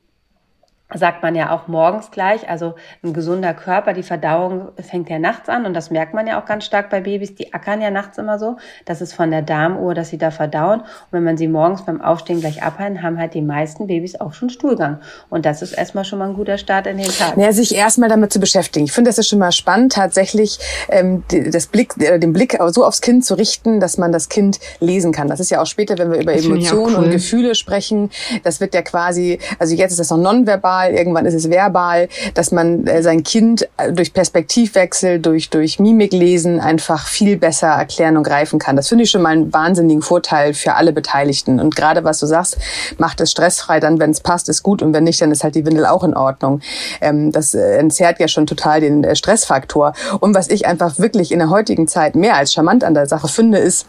sagt 0.95 1.23
man 1.23 1.35
ja 1.35 1.51
auch 1.51 1.69
morgens 1.69 2.11
gleich. 2.11 2.49
Also 2.49 2.75
ein 3.03 3.13
gesunder 3.13 3.55
Körper, 3.55 3.93
die 3.93 4.03
Verdauung 4.03 4.69
fängt 4.79 5.09
ja 5.09 5.19
nachts 5.19 5.49
an 5.49 5.67
und 5.67 5.75
das 5.75 5.91
merkt 5.91 6.15
man 6.15 6.27
ja 6.27 6.41
auch 6.41 6.47
ganz 6.47 6.65
stark 6.65 6.91
bei 6.91 7.01
Babys. 7.01 7.35
Die 7.35 7.55
ackern 7.55 7.81
ja 7.81 7.91
nachts 7.91 8.19
immer 8.19 8.39
so. 8.39 8.57
Das 8.85 9.01
ist 9.01 9.13
von 9.13 9.31
der 9.31 9.43
Darmuhr, 9.43 9.95
dass 9.95 10.09
sie 10.09 10.19
da 10.19 10.31
verdauen. 10.31 10.81
Und 10.81 11.13
wenn 11.13 11.25
man 11.25 11.37
sie 11.37 11.49
morgens 11.49 11.85
beim 11.85 12.01
Aufstehen 12.01 12.41
gleich 12.41 12.63
abhalten, 12.63 13.03
haben 13.03 13.19
halt 13.19 13.35
die 13.35 13.43
meisten 13.43 13.87
Babys 13.87 14.21
auch 14.21 14.33
schon 14.33 14.51
Stuhlgang. 14.51 15.01
Und 15.29 15.47
das 15.47 15.63
ist 15.63 15.73
erstmal 15.73 16.05
schon 16.05 16.19
mal 16.19 16.29
ein 16.29 16.35
guter 16.35 16.59
Start 16.59 16.87
in 16.87 16.99
den 16.99 17.07
Tag. 17.07 17.37
Ja, 17.37 17.53
sich 17.53 17.75
erstmal 17.75 18.09
damit 18.09 18.33
zu 18.33 18.41
beschäftigen. 18.41 18.87
Ich 18.87 18.93
finde, 18.93 19.11
das 19.11 19.19
ist 19.19 19.29
schon 19.29 19.39
mal 19.39 19.53
spannend, 19.53 19.93
tatsächlich 19.93 20.59
ähm, 20.89 21.23
das 21.29 21.67
Blick, 21.69 21.95
äh, 22.01 22.19
den 22.19 22.33
Blick 22.33 22.59
so 22.69 22.85
aufs 22.85 23.01
Kind 23.01 23.25
zu 23.25 23.35
richten, 23.35 23.81
dass 23.81 23.97
man 23.97 24.13
das 24.13 24.29
Kind 24.29 24.59
lesen 24.81 25.13
kann. 25.13 25.29
Das 25.29 25.41
ist 25.41 25.51
ja 25.51 25.61
auch 25.61 25.67
später, 25.67 25.99
wenn 25.99 26.11
wir 26.11 26.21
über 26.21 26.33
Emotionen 26.33 26.97
cool. 26.97 27.05
und 27.05 27.11
Gefühle 27.11 27.55
sprechen. 27.55 28.11
Das 28.43 28.61
wird 28.61 28.75
ja 28.75 28.83
quasi, 28.83 29.39
also 29.59 29.75
jetzt 29.75 29.93
ist 29.93 30.01
das 30.01 30.11
noch 30.11 30.19
nonverbal 30.19 30.80
verbal, 30.81 30.95
irgendwann 30.95 31.27
ist 31.27 31.35
es 31.35 31.51
verbal, 31.51 32.09
dass 32.35 32.53
man 32.53 32.87
äh, 32.87 33.03
sein 33.03 33.23
Kind 33.23 33.69
äh, 33.77 33.93
durch 33.93 34.13
Perspektivwechsel, 34.13 35.21
durch, 35.21 35.51
durch 35.51 35.79
Mimiklesen 35.79 36.61
einfach 36.61 37.07
viel 37.07 37.37
besser 37.37 37.69
erklären 37.69 38.17
und 38.17 38.25
greifen 38.25 38.59
kann. 38.59 38.77
Das 38.77 38.89
finde 38.89 39.05
ich 39.05 39.11
schon 39.11 39.23
mal 39.23 39.31
einen 39.31 39.53
wahnsinnigen 39.53 40.03
Vorteil 40.03 40.55
für 40.55 40.75
alle 40.75 40.93
Beteiligten. 40.93 41.61
Und 41.61 41.77
gerade 41.77 42.05
was 42.05 42.19
du 42.19 42.27
sagst, 42.27 42.59
macht 42.99 43.21
es 43.21 43.31
stressfrei, 43.31 43.81
dann 43.81 43.99
wenn 43.99 44.11
es 44.11 44.21
passt, 44.21 44.49
ist 44.49 44.63
gut 44.63 44.83
und 44.83 44.93
wenn 44.93 45.05
nicht, 45.05 45.21
dann 45.21 45.31
ist 45.31 45.45
halt 45.45 45.55
die 45.55 45.67
Windel 45.67 45.87
auch 45.87 46.05
in 46.05 46.15
Ordnung. 46.15 46.61
Ähm, 47.01 47.33
das 47.33 47.55
äh, 47.55 47.77
entzerrt 47.79 48.19
ja 48.21 48.29
schon 48.29 48.47
total 48.47 48.81
den 48.81 49.05
äh, 49.05 49.17
Stressfaktor. 49.17 49.93
Und 50.21 50.35
was 50.35 50.49
ich 50.49 50.67
einfach 50.67 50.99
wirklich 50.99 51.33
in 51.33 51.39
der 51.39 51.51
heutigen 51.51 51.89
Zeit 51.89 52.15
mehr 52.15 52.37
als 52.37 52.53
charmant 52.53 52.85
an 52.85 52.95
der 52.95 53.07
Sache 53.07 53.29
finde, 53.29 53.59
ist, 53.59 53.87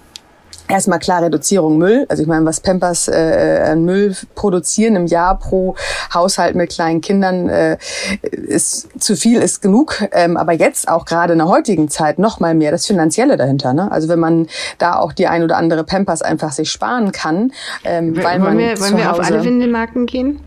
Erstmal 0.71 0.99
klar 0.99 1.21
Reduzierung 1.21 1.77
Müll. 1.77 2.05
Also 2.07 2.23
ich 2.23 2.29
meine, 2.29 2.45
was 2.45 2.61
Pampers 2.61 3.09
äh, 3.09 3.61
an 3.71 3.83
Müll 3.83 4.15
produzieren 4.35 4.95
im 4.95 5.05
Jahr 5.05 5.37
pro 5.37 5.75
Haushalt 6.13 6.55
mit 6.55 6.69
kleinen 6.69 7.01
Kindern 7.01 7.49
äh, 7.49 7.77
ist 8.21 8.87
zu 8.97 9.17
viel, 9.17 9.41
ist 9.41 9.61
genug. 9.61 10.01
Ähm, 10.13 10.37
aber 10.37 10.53
jetzt 10.53 10.87
auch 10.87 11.03
gerade 11.03 11.33
in 11.33 11.39
der 11.39 11.49
heutigen 11.49 11.89
Zeit 11.89 12.19
noch 12.19 12.39
mal 12.39 12.53
mehr 12.53 12.71
das 12.71 12.85
Finanzielle 12.85 13.35
dahinter. 13.35 13.73
Ne? 13.73 13.91
Also 13.91 14.07
wenn 14.07 14.19
man 14.19 14.47
da 14.77 14.95
auch 14.95 15.11
die 15.11 15.27
ein 15.27 15.43
oder 15.43 15.57
andere 15.57 15.83
Pampers 15.83 16.21
einfach 16.21 16.53
sich 16.53 16.71
sparen 16.71 17.11
kann, 17.11 17.51
ähm, 17.83 18.15
weil 18.15 18.41
wollen 18.41 18.55
man 18.55 18.57
wir, 18.57 18.79
wollen 18.79 18.95
wir 18.95 19.11
auf 19.11 19.19
alle 19.19 19.43
Windelmarken 19.43 20.05
gehen? 20.05 20.39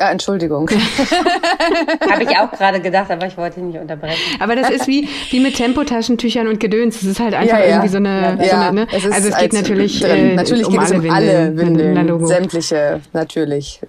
Ah, 0.00 0.12
Entschuldigung. 0.12 0.68
Habe 2.10 2.22
ich 2.22 2.30
auch 2.30 2.50
gerade 2.50 2.80
gedacht, 2.80 3.10
aber 3.10 3.26
ich 3.26 3.36
wollte 3.36 3.60
nicht 3.60 3.78
unterbrechen. 3.78 4.18
Aber 4.40 4.56
das 4.56 4.70
ist 4.70 4.86
wie, 4.88 5.06
wie 5.30 5.40
mit 5.40 5.56
Tempotaschentüchern 5.56 6.48
und 6.48 6.58
Gedöns. 6.58 7.00
Das 7.00 7.04
ist 7.04 7.20
halt 7.20 7.34
einfach 7.34 7.58
ja, 7.58 7.64
ja. 7.64 7.68
irgendwie 7.68 7.88
so 7.88 7.98
eine, 7.98 8.38
ja, 8.40 8.48
so 8.48 8.56
eine 8.56 8.72
ne? 8.72 8.86
es 8.90 9.04
also 9.04 9.28
es 9.28 9.36
geht 9.36 9.52
natürlich, 9.52 10.02
äh, 10.02 10.34
natürlich 10.34 10.66
um 10.66 10.72
geht 10.72 10.82
es 10.82 10.90
um 10.90 11.02
Windeln, 11.02 11.14
alle 11.14 11.56
Windeln, 11.56 12.26
sämtliche 12.26 13.00
natürlich. 13.12 13.80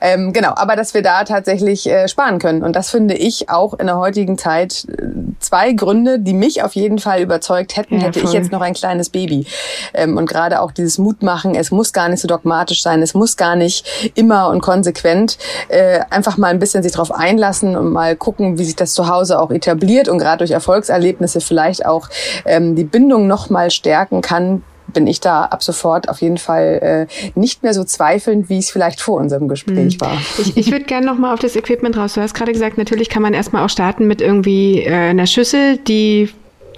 Ähm, 0.00 0.32
genau, 0.32 0.52
aber 0.56 0.76
dass 0.76 0.94
wir 0.94 1.02
da 1.02 1.24
tatsächlich 1.24 1.88
äh, 1.88 2.08
sparen 2.08 2.38
können. 2.38 2.62
Und 2.62 2.76
das 2.76 2.90
finde 2.90 3.14
ich 3.14 3.48
auch 3.48 3.74
in 3.74 3.86
der 3.86 3.98
heutigen 3.98 4.38
Zeit 4.38 4.86
äh, 4.88 5.06
zwei 5.40 5.72
Gründe, 5.72 6.18
die 6.18 6.34
mich 6.34 6.62
auf 6.62 6.74
jeden 6.74 6.98
Fall 6.98 7.20
überzeugt 7.20 7.76
hätten, 7.76 7.98
ja, 7.98 8.06
hätte 8.06 8.20
voll. 8.20 8.28
ich 8.28 8.34
jetzt 8.34 8.52
noch 8.52 8.60
ein 8.60 8.74
kleines 8.74 9.10
Baby. 9.10 9.46
Ähm, 9.92 10.16
und 10.16 10.26
gerade 10.26 10.60
auch 10.60 10.72
dieses 10.72 10.98
Mutmachen, 10.98 11.54
es 11.54 11.70
muss 11.70 11.92
gar 11.92 12.08
nicht 12.08 12.20
so 12.20 12.28
dogmatisch 12.28 12.82
sein, 12.82 13.02
es 13.02 13.14
muss 13.14 13.36
gar 13.36 13.56
nicht 13.56 14.12
immer 14.14 14.48
und 14.48 14.60
konsequent 14.60 15.38
äh, 15.68 16.00
einfach 16.10 16.36
mal 16.36 16.48
ein 16.48 16.58
bisschen 16.58 16.82
sich 16.82 16.92
darauf 16.92 17.12
einlassen 17.12 17.76
und 17.76 17.92
mal 17.92 18.16
gucken, 18.16 18.58
wie 18.58 18.64
sich 18.64 18.76
das 18.76 18.92
zu 18.94 19.08
Hause 19.08 19.40
auch 19.40 19.50
etabliert 19.50 20.08
und 20.08 20.18
gerade 20.18 20.38
durch 20.38 20.50
Erfolgserlebnisse 20.50 21.40
vielleicht 21.40 21.86
auch 21.86 22.08
ähm, 22.44 22.76
die 22.76 22.84
Bindung 22.84 23.26
noch 23.26 23.50
mal 23.50 23.70
stärken 23.70 24.20
kann 24.20 24.62
bin 24.94 25.06
ich 25.06 25.20
da 25.20 25.44
ab 25.44 25.62
sofort 25.62 26.08
auf 26.08 26.22
jeden 26.22 26.38
Fall 26.38 27.08
äh, 27.10 27.38
nicht 27.38 27.62
mehr 27.62 27.74
so 27.74 27.84
zweifelnd, 27.84 28.48
wie 28.48 28.58
es 28.58 28.70
vielleicht 28.70 29.00
vor 29.00 29.18
unserem 29.18 29.48
Gespräch 29.48 29.96
mhm. 29.96 30.00
war. 30.00 30.18
Ich, 30.38 30.56
ich 30.56 30.70
würde 30.70 30.84
gerne 30.84 31.06
nochmal 31.06 31.34
auf 31.34 31.40
das 31.40 31.56
Equipment 31.56 31.96
raus. 31.96 32.14
Du 32.14 32.20
hast 32.20 32.34
gerade 32.34 32.52
gesagt, 32.52 32.78
natürlich 32.78 33.08
kann 33.08 33.22
man 33.22 33.34
erstmal 33.34 33.64
auch 33.64 33.70
starten 33.70 34.06
mit 34.06 34.20
irgendwie 34.20 34.82
äh, 34.82 34.92
einer 34.92 35.26
Schüssel, 35.26 35.76
die 35.76 36.30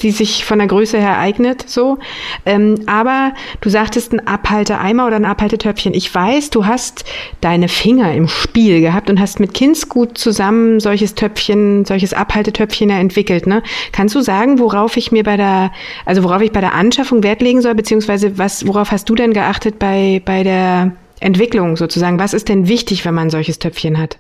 die 0.02 0.10
sich 0.10 0.44
von 0.44 0.58
der 0.58 0.68
Größe 0.68 0.98
her 0.98 1.18
eignet, 1.18 1.68
so. 1.68 1.98
Ähm, 2.44 2.76
aber 2.86 3.32
du 3.60 3.68
sagtest 3.68 4.12
ein 4.12 4.26
Abhalteeimer 4.26 5.06
oder 5.06 5.16
ein 5.16 5.24
Abhaltetöpfchen. 5.24 5.94
Ich 5.94 6.14
weiß, 6.14 6.50
du 6.50 6.66
hast 6.66 7.04
deine 7.40 7.68
Finger 7.68 8.12
im 8.12 8.28
Spiel 8.28 8.80
gehabt 8.80 9.10
und 9.10 9.20
hast 9.20 9.40
mit 9.40 9.54
Kindsgut 9.54 10.18
zusammen 10.18 10.80
solches 10.80 11.14
Töpfchen, 11.14 11.84
solches 11.84 12.12
Abhaltetöpfchen 12.12 12.90
entwickelt, 12.90 13.46
ne? 13.46 13.62
Kannst 13.92 14.14
du 14.14 14.20
sagen, 14.20 14.58
worauf 14.58 14.96
ich 14.96 15.12
mir 15.12 15.22
bei 15.22 15.36
der, 15.36 15.72
also 16.04 16.22
worauf 16.22 16.42
ich 16.42 16.52
bei 16.52 16.60
der 16.60 16.74
Anschaffung 16.74 17.22
Wert 17.22 17.42
legen 17.42 17.62
soll, 17.62 17.74
beziehungsweise 17.74 18.38
was, 18.38 18.66
worauf 18.66 18.90
hast 18.90 19.08
du 19.08 19.14
denn 19.14 19.32
geachtet 19.32 19.78
bei, 19.78 20.22
bei 20.24 20.42
der 20.42 20.92
Entwicklung 21.20 21.76
sozusagen? 21.76 22.18
Was 22.18 22.34
ist 22.34 22.48
denn 22.48 22.68
wichtig, 22.68 23.04
wenn 23.04 23.14
man 23.14 23.30
solches 23.30 23.58
Töpfchen 23.58 23.98
hat? 23.98 24.18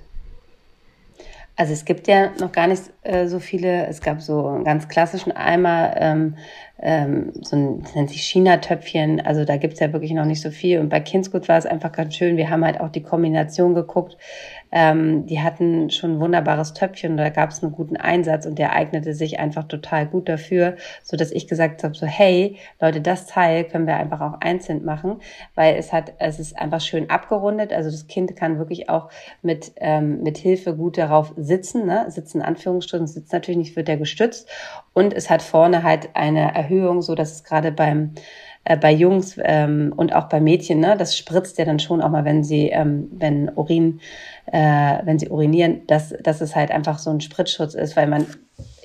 Also 1.56 1.72
es 1.72 1.86
gibt 1.86 2.06
ja 2.06 2.32
noch 2.38 2.52
gar 2.52 2.66
nicht 2.66 2.82
äh, 3.02 3.26
so 3.26 3.40
viele. 3.40 3.86
Es 3.86 4.00
gab 4.02 4.20
so 4.20 4.46
einen 4.46 4.64
ganz 4.64 4.88
klassischen 4.88 5.32
Eimer, 5.32 5.94
ähm, 5.96 6.36
ähm, 6.78 7.32
so 7.42 7.56
ein, 7.56 7.82
das 7.82 7.94
nennt 7.94 8.10
sich 8.10 8.22
China-Töpfchen. 8.22 9.20
Also 9.20 9.44
da 9.44 9.56
gibt's 9.56 9.80
ja 9.80 9.92
wirklich 9.92 10.12
noch 10.12 10.26
nicht 10.26 10.42
so 10.42 10.50
viel. 10.50 10.78
Und 10.78 10.88
bei 10.88 11.00
Kindsgut 11.00 11.48
war 11.48 11.56
es 11.56 11.66
einfach 11.66 11.92
ganz 11.92 12.14
schön. 12.14 12.36
Wir 12.36 12.50
haben 12.50 12.64
halt 12.64 12.80
auch 12.80 12.90
die 12.90 13.02
Kombination 13.02 13.74
geguckt. 13.74 14.16
Ähm, 14.72 15.26
die 15.26 15.40
hatten 15.40 15.90
schon 15.90 16.14
ein 16.14 16.20
wunderbares 16.20 16.74
Töpfchen 16.74 17.12
und 17.12 17.16
da 17.18 17.30
gab 17.30 17.50
es 17.50 17.62
einen 17.62 17.72
guten 17.72 17.96
Einsatz 17.96 18.46
und 18.46 18.58
der 18.58 18.74
eignete 18.74 19.14
sich 19.14 19.38
einfach 19.38 19.64
total 19.64 20.06
gut 20.06 20.28
dafür, 20.28 20.76
so 21.04 21.16
dass 21.16 21.30
ich 21.30 21.46
gesagt 21.46 21.84
habe, 21.84 21.94
so 21.94 22.04
hey, 22.04 22.56
Leute, 22.80 23.00
das 23.00 23.26
Teil 23.26 23.64
können 23.64 23.86
wir 23.86 23.96
einfach 23.96 24.20
auch 24.20 24.40
einzeln 24.40 24.84
machen, 24.84 25.20
weil 25.54 25.76
es 25.76 25.92
hat, 25.92 26.14
es 26.18 26.40
ist 26.40 26.58
einfach 26.58 26.80
schön 26.80 27.10
abgerundet. 27.10 27.72
Also 27.72 27.90
das 27.90 28.08
Kind 28.08 28.34
kann 28.34 28.58
wirklich 28.58 28.90
auch 28.90 29.08
mit, 29.40 29.72
ähm, 29.76 30.22
mit 30.22 30.36
Hilfe 30.36 30.74
gut 30.74 30.98
darauf 30.98 31.32
sitzen, 31.36 31.86
ne? 31.86 32.06
sitzen 32.08 32.42
Anführungsstrichen, 32.42 33.06
sitzt 33.06 33.32
natürlich 33.32 33.58
nicht, 33.58 33.76
wird 33.76 33.88
er 33.88 33.96
gestützt 33.96 34.50
und 34.92 35.14
es 35.14 35.30
hat 35.30 35.42
vorne 35.42 35.84
halt 35.84 36.10
eine 36.14 36.54
Erhöhung, 36.66 37.02
so 37.02 37.14
dass 37.14 37.32
es 37.32 37.44
gerade 37.44 37.72
beim 37.72 38.12
äh, 38.64 38.76
bei 38.76 38.92
Jungs 38.92 39.38
ähm, 39.42 39.92
und 39.96 40.12
auch 40.12 40.28
bei 40.28 40.40
Mädchen, 40.40 40.80
ne, 40.80 40.96
das 40.98 41.16
spritzt 41.16 41.58
ja 41.58 41.64
dann 41.64 41.78
schon 41.78 42.02
auch 42.02 42.10
mal, 42.10 42.24
wenn 42.24 42.42
sie, 42.42 42.68
ähm, 42.68 43.08
wenn 43.12 43.48
Urin, 43.54 44.00
äh, 44.46 44.98
wenn 45.04 45.18
sie 45.18 45.28
urinieren, 45.28 45.86
dass, 45.86 46.14
dass 46.22 46.40
es 46.40 46.56
halt 46.56 46.72
einfach 46.72 46.98
so 46.98 47.10
ein 47.10 47.20
Spritzschutz 47.20 47.74
ist, 47.74 47.96
weil 47.96 48.08
man 48.08 48.26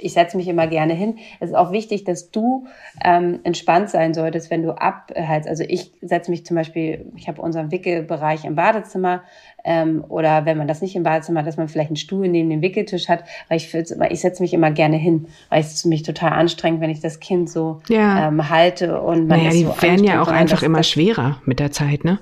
ich 0.02 0.14
setze 0.14 0.38
mich 0.38 0.48
immer 0.48 0.68
gerne 0.68 0.94
hin. 0.94 1.18
Es 1.40 1.50
ist 1.50 1.56
auch 1.56 1.72
wichtig, 1.72 2.04
dass 2.04 2.32
du 2.32 2.66
ähm, 3.04 3.40
entspannt 3.44 3.90
sein 3.90 4.14
solltest, 4.14 4.50
wenn 4.50 4.64
du 4.64 4.72
abhältst. 4.72 5.48
Also 5.48 5.64
ich 5.68 5.92
setze 6.02 6.32
mich 6.32 6.46
zum 6.46 6.56
Beispiel, 6.56 7.12
ich 7.16 7.28
habe 7.28 7.42
unseren 7.42 7.72
Wickelbereich 7.72 8.46
im 8.46 8.56
Badezimmer 8.56 9.24
ähm, 9.64 10.04
oder 10.08 10.46
wenn 10.46 10.58
man 10.58 10.68
das 10.68 10.82
nicht 10.82 10.96
im 10.96 11.04
Badezimmer 11.04 11.42
hat, 11.42 11.48
dass 11.48 11.58
man 11.58 11.68
vielleicht 11.68 11.90
einen 11.90 11.98
Stuhl 11.98 12.28
neben 12.28 12.50
dem 12.50 12.62
Wickeltisch 12.62 13.10
hat, 13.10 13.24
weil 13.48 13.58
ich, 13.58 13.74
ich 13.74 14.22
setze 14.22 14.42
mich 14.42 14.54
immer 14.54 14.72
gerne 14.72 14.98
hin, 14.98 15.28
weil 15.50 15.62
es 15.62 15.86
mich 15.86 16.04
total 16.04 16.34
anstrengend, 16.34 16.82
wenn 16.82 16.90
ich 16.90 17.00
das 17.00 17.20
Kind 17.20 17.50
so 17.50 17.82
ja. 17.90 18.28
ähm, 18.28 18.50
halte 18.50 19.02
und 19.02 19.28
man 19.28 19.40
naja, 19.40 19.52
die 19.52 19.64
so 19.64 19.82
werden 19.82 20.04
ja 20.04 20.22
auch 20.22 20.28
einfach 20.28 20.64
immer 20.64 20.84
schwerer 20.84 21.42
mit 21.46 21.60
der 21.60 21.72
Zeit, 21.72 22.04
ne? 22.04 22.20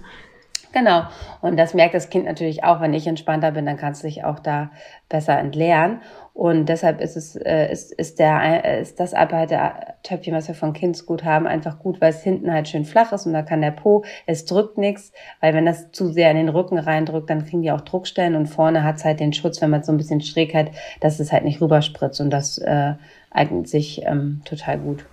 Genau. 0.72 1.04
Und 1.42 1.58
das 1.58 1.74
merkt 1.74 1.96
das 1.96 2.10
Kind 2.10 2.26
natürlich 2.26 2.64
auch, 2.64 2.80
wenn 2.80 2.94
ich 2.94 3.08
entspannter 3.08 3.52
bin, 3.52 3.66
dann 3.66 3.78
kannst 3.78 4.04
du 4.04 4.08
dich 4.08 4.24
auch 4.24 4.40
da 4.40 4.70
besser 5.10 5.38
entleeren. 5.40 6.02
Und 6.34 6.70
deshalb 6.70 7.02
ist 7.02 7.18
es, 7.18 7.36
äh, 7.36 7.72
ist, 7.72 7.92
ist 7.92 8.20
der, 8.20 8.64
äh, 8.64 8.82
ist 8.82 9.00
das 9.00 9.14
Abhaltetöpfchen, 9.14 10.34
was 10.34 10.48
wir 10.48 10.56
von 10.56 10.74
Kindsgut 10.74 11.26
haben, 11.26 11.48
einfach 11.48 11.80
gut, 11.80 12.00
weil 12.00 12.12
es 12.12 12.24
hinten 12.24 12.54
halt 12.54 12.68
schön 12.68 12.86
flach 12.86 13.12
ist 13.12 13.26
und 13.26 13.34
da 13.34 13.42
kann 13.42 13.62
der 13.62 13.72
Po, 13.72 14.06
es 14.26 14.46
drückt 14.46 14.78
nichts, 14.78 15.12
weil 15.42 15.54
wenn 15.54 15.66
das 15.66 15.92
zu 15.92 16.08
sehr 16.08 16.32
in 16.32 16.38
den 16.38 16.50
Rücken 16.50 16.78
reindrückt, 16.78 17.30
dann 17.30 17.46
kriegen 17.46 17.64
die 17.64 17.72
auch 17.72 17.82
Druckstellen 17.82 18.36
und 18.36 18.46
vorne 18.46 18.84
hat 18.84 18.98
es 18.98 19.06
halt 19.06 19.20
den 19.20 19.34
Schutz, 19.34 19.62
wenn 19.62 19.70
man 19.70 19.84
so 19.84 19.92
ein 19.92 19.98
bisschen 19.98 20.22
schräg 20.22 20.54
hat, 20.54 20.68
dass 21.02 21.20
es 21.20 21.34
halt 21.34 21.44
nicht 21.44 21.60
rüberspritzt 21.60 22.22
und 22.22 22.30
das 22.30 22.58
äh, 22.60 22.94
eignet 23.32 23.68
sich 23.68 24.04
ähm, 24.06 24.42
total 24.46 24.78
gut. 24.78 25.06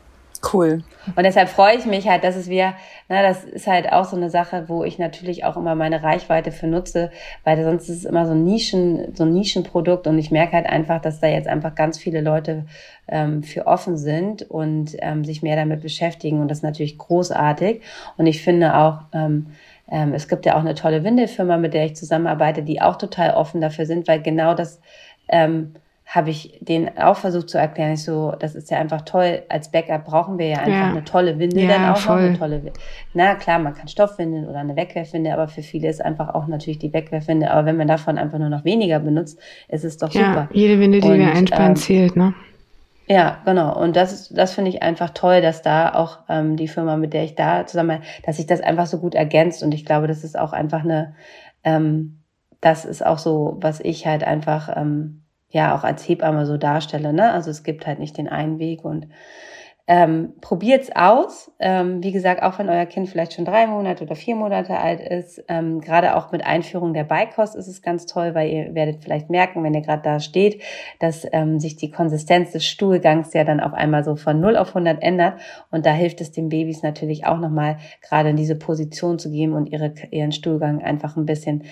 Cool. 0.52 0.82
Und 1.14 1.22
deshalb 1.22 1.48
freue 1.48 1.76
ich 1.76 1.86
mich 1.86 2.08
halt, 2.08 2.24
dass 2.24 2.36
es 2.36 2.48
wir, 2.48 2.74
na, 3.08 3.22
das 3.22 3.44
ist 3.44 3.66
halt 3.66 3.92
auch 3.92 4.04
so 4.04 4.16
eine 4.16 4.30
Sache, 4.30 4.64
wo 4.68 4.84
ich 4.84 4.98
natürlich 4.98 5.44
auch 5.44 5.56
immer 5.56 5.74
meine 5.74 6.02
Reichweite 6.02 6.52
für 6.52 6.66
nutze, 6.66 7.10
weil 7.44 7.62
sonst 7.62 7.88
ist 7.88 7.98
es 7.98 8.04
immer 8.04 8.26
so 8.26 8.32
ein 8.32 8.44
Nischen, 8.44 9.14
so 9.14 9.24
ein 9.24 9.32
Nischenprodukt 9.32 10.06
und 10.06 10.18
ich 10.18 10.30
merke 10.30 10.52
halt 10.52 10.66
einfach, 10.66 11.00
dass 11.00 11.20
da 11.20 11.28
jetzt 11.28 11.48
einfach 11.48 11.74
ganz 11.74 11.98
viele 11.98 12.20
Leute 12.20 12.66
ähm, 13.08 13.42
für 13.42 13.66
offen 13.66 13.96
sind 13.96 14.42
und 14.42 14.96
ähm, 15.00 15.24
sich 15.24 15.42
mehr 15.42 15.56
damit 15.56 15.82
beschäftigen 15.82 16.40
und 16.40 16.48
das 16.48 16.58
ist 16.58 16.64
natürlich 16.64 16.98
großartig. 16.98 17.82
Und 18.16 18.26
ich 18.26 18.42
finde 18.42 18.76
auch, 18.76 19.02
ähm, 19.12 19.46
ähm, 19.88 20.12
es 20.14 20.28
gibt 20.28 20.46
ja 20.46 20.56
auch 20.56 20.60
eine 20.60 20.74
tolle 20.74 21.04
Windelfirma, 21.04 21.56
mit 21.56 21.74
der 21.74 21.84
ich 21.84 21.96
zusammenarbeite, 21.96 22.62
die 22.62 22.82
auch 22.82 22.96
total 22.96 23.34
offen 23.34 23.60
dafür 23.60 23.86
sind, 23.86 24.08
weil 24.08 24.20
genau 24.22 24.54
das 24.54 24.80
ähm, 25.28 25.74
habe 26.06 26.30
ich 26.30 26.56
den 26.60 26.96
auch 26.98 27.16
versucht 27.16 27.50
zu 27.50 27.58
erklären. 27.58 27.92
Ich 27.92 28.04
so, 28.04 28.32
das 28.38 28.54
ist 28.54 28.70
ja 28.70 28.78
einfach 28.78 29.02
toll. 29.02 29.42
Als 29.48 29.72
Backup 29.72 30.04
brauchen 30.04 30.38
wir 30.38 30.46
ja 30.46 30.58
einfach 30.58 30.72
ja. 30.72 30.90
eine 30.90 31.04
tolle 31.04 31.38
Windel 31.40 31.64
ja, 31.64 31.68
dann 31.68 31.90
auch 31.90 31.96
voll. 31.96 32.16
noch 32.16 32.28
eine 32.28 32.38
tolle. 32.38 32.56
Windel. 32.58 32.72
Na 33.12 33.34
klar, 33.34 33.58
man 33.58 33.74
kann 33.74 33.88
Stoffwindeln 33.88 34.46
oder 34.46 34.60
eine 34.60 34.76
Wegwerfwindel, 34.76 35.32
aber 35.32 35.48
für 35.48 35.62
viele 35.62 35.88
ist 35.88 36.02
einfach 36.02 36.32
auch 36.34 36.46
natürlich 36.46 36.78
die 36.78 36.92
Wegwerfwindel. 36.92 37.48
Aber 37.48 37.66
wenn 37.66 37.76
man 37.76 37.88
davon 37.88 38.18
einfach 38.18 38.38
nur 38.38 38.48
noch 38.48 38.64
weniger 38.64 39.00
benutzt, 39.00 39.40
ist 39.68 39.84
es 39.84 39.98
doch 39.98 40.12
ja, 40.12 40.26
super. 40.26 40.48
Jede 40.52 40.78
Windel, 40.78 41.00
die 41.00 41.08
Und, 41.08 41.18
wir 41.18 41.32
einsparen, 41.32 41.70
ähm, 41.70 41.76
zählt, 41.76 42.14
ne? 42.14 42.34
Ja, 43.08 43.38
genau. 43.44 43.76
Und 43.76 43.96
das 43.96 44.12
ist, 44.12 44.38
das 44.38 44.54
finde 44.54 44.70
ich 44.70 44.82
einfach 44.84 45.10
toll, 45.10 45.40
dass 45.40 45.62
da 45.62 45.92
auch 45.92 46.20
ähm, 46.28 46.56
die 46.56 46.68
Firma, 46.68 46.96
mit 46.96 47.14
der 47.14 47.24
ich 47.24 47.34
da 47.34 47.66
zusammen, 47.66 48.00
dass 48.24 48.36
sich 48.36 48.46
das 48.46 48.60
einfach 48.60 48.86
so 48.86 48.98
gut 48.98 49.16
ergänzt. 49.16 49.62
Und 49.64 49.72
ich 49.74 49.84
glaube, 49.84 50.06
das 50.06 50.22
ist 50.22 50.38
auch 50.38 50.52
einfach 50.52 50.84
eine, 50.84 51.14
ähm, 51.64 52.20
das 52.60 52.84
ist 52.84 53.04
auch 53.04 53.18
so, 53.18 53.56
was 53.60 53.80
ich 53.80 54.06
halt 54.06 54.24
einfach 54.24 54.76
ähm, 54.76 55.22
ja 55.50 55.74
auch 55.74 55.84
als 55.84 56.08
Hebamme 56.08 56.46
so 56.46 56.56
darstelle. 56.56 57.12
Ne? 57.12 57.32
Also 57.32 57.50
es 57.50 57.62
gibt 57.62 57.86
halt 57.86 57.98
nicht 57.98 58.18
den 58.18 58.28
einen 58.28 58.58
Weg 58.58 58.84
und 58.84 59.08
ähm, 59.88 60.32
probiert's 60.40 60.90
aus. 60.94 61.52
Ähm, 61.60 62.02
wie 62.02 62.10
gesagt, 62.10 62.42
auch 62.42 62.58
wenn 62.58 62.68
euer 62.68 62.86
Kind 62.86 63.08
vielleicht 63.08 63.34
schon 63.34 63.44
drei 63.44 63.68
Monate 63.68 64.02
oder 64.02 64.16
vier 64.16 64.34
Monate 64.34 64.76
alt 64.76 65.00
ist, 65.00 65.44
ähm, 65.46 65.80
gerade 65.80 66.16
auch 66.16 66.32
mit 66.32 66.44
Einführung 66.44 66.92
der 66.92 67.04
Beikost 67.04 67.54
ist 67.54 67.68
es 67.68 67.82
ganz 67.82 68.06
toll, 68.06 68.34
weil 68.34 68.50
ihr 68.50 68.74
werdet 68.74 69.04
vielleicht 69.04 69.30
merken, 69.30 69.62
wenn 69.62 69.74
ihr 69.74 69.82
gerade 69.82 70.02
da 70.02 70.18
steht, 70.18 70.60
dass 70.98 71.24
ähm, 71.32 71.60
sich 71.60 71.76
die 71.76 71.92
Konsistenz 71.92 72.50
des 72.50 72.66
Stuhlgangs 72.66 73.32
ja 73.32 73.44
dann 73.44 73.60
auf 73.60 73.74
einmal 73.74 74.02
so 74.02 74.16
von 74.16 74.40
0 74.40 74.56
auf 74.56 74.68
100 74.68 75.00
ändert. 75.02 75.40
Und 75.70 75.86
da 75.86 75.92
hilft 75.92 76.20
es 76.20 76.32
den 76.32 76.48
Babys 76.48 76.82
natürlich 76.82 77.26
auch 77.26 77.38
nochmal 77.38 77.78
gerade 78.02 78.30
in 78.30 78.36
diese 78.36 78.56
Position 78.56 79.20
zu 79.20 79.30
geben 79.30 79.52
und 79.52 79.66
ihre, 79.66 79.94
ihren 80.10 80.32
Stuhlgang 80.32 80.82
einfach 80.82 81.16
ein 81.16 81.26
bisschen, 81.26 81.62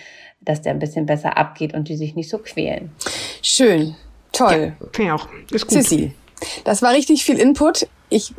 dass 0.41 0.63
der 0.63 0.73
ein 0.73 0.79
bisschen 0.79 1.07
besser 1.07 1.37
abgeht 1.37 1.75
und 1.75 1.89
die 1.89 1.97
sich 1.97 2.15
nicht 2.15 2.29
so 2.29 2.39
quälen. 2.39 2.93
Schön. 3.43 3.97
Toll. 4.31 4.75
Ja, 4.99 5.15
auch. 5.15 5.29
Ist 5.51 5.67
gut. 5.67 5.83
Sissi, 5.83 6.13
das 6.65 6.83
war 6.83 6.93
richtig 6.93 7.25
viel 7.25 7.39
Input 7.39 7.89
ich 8.15 8.33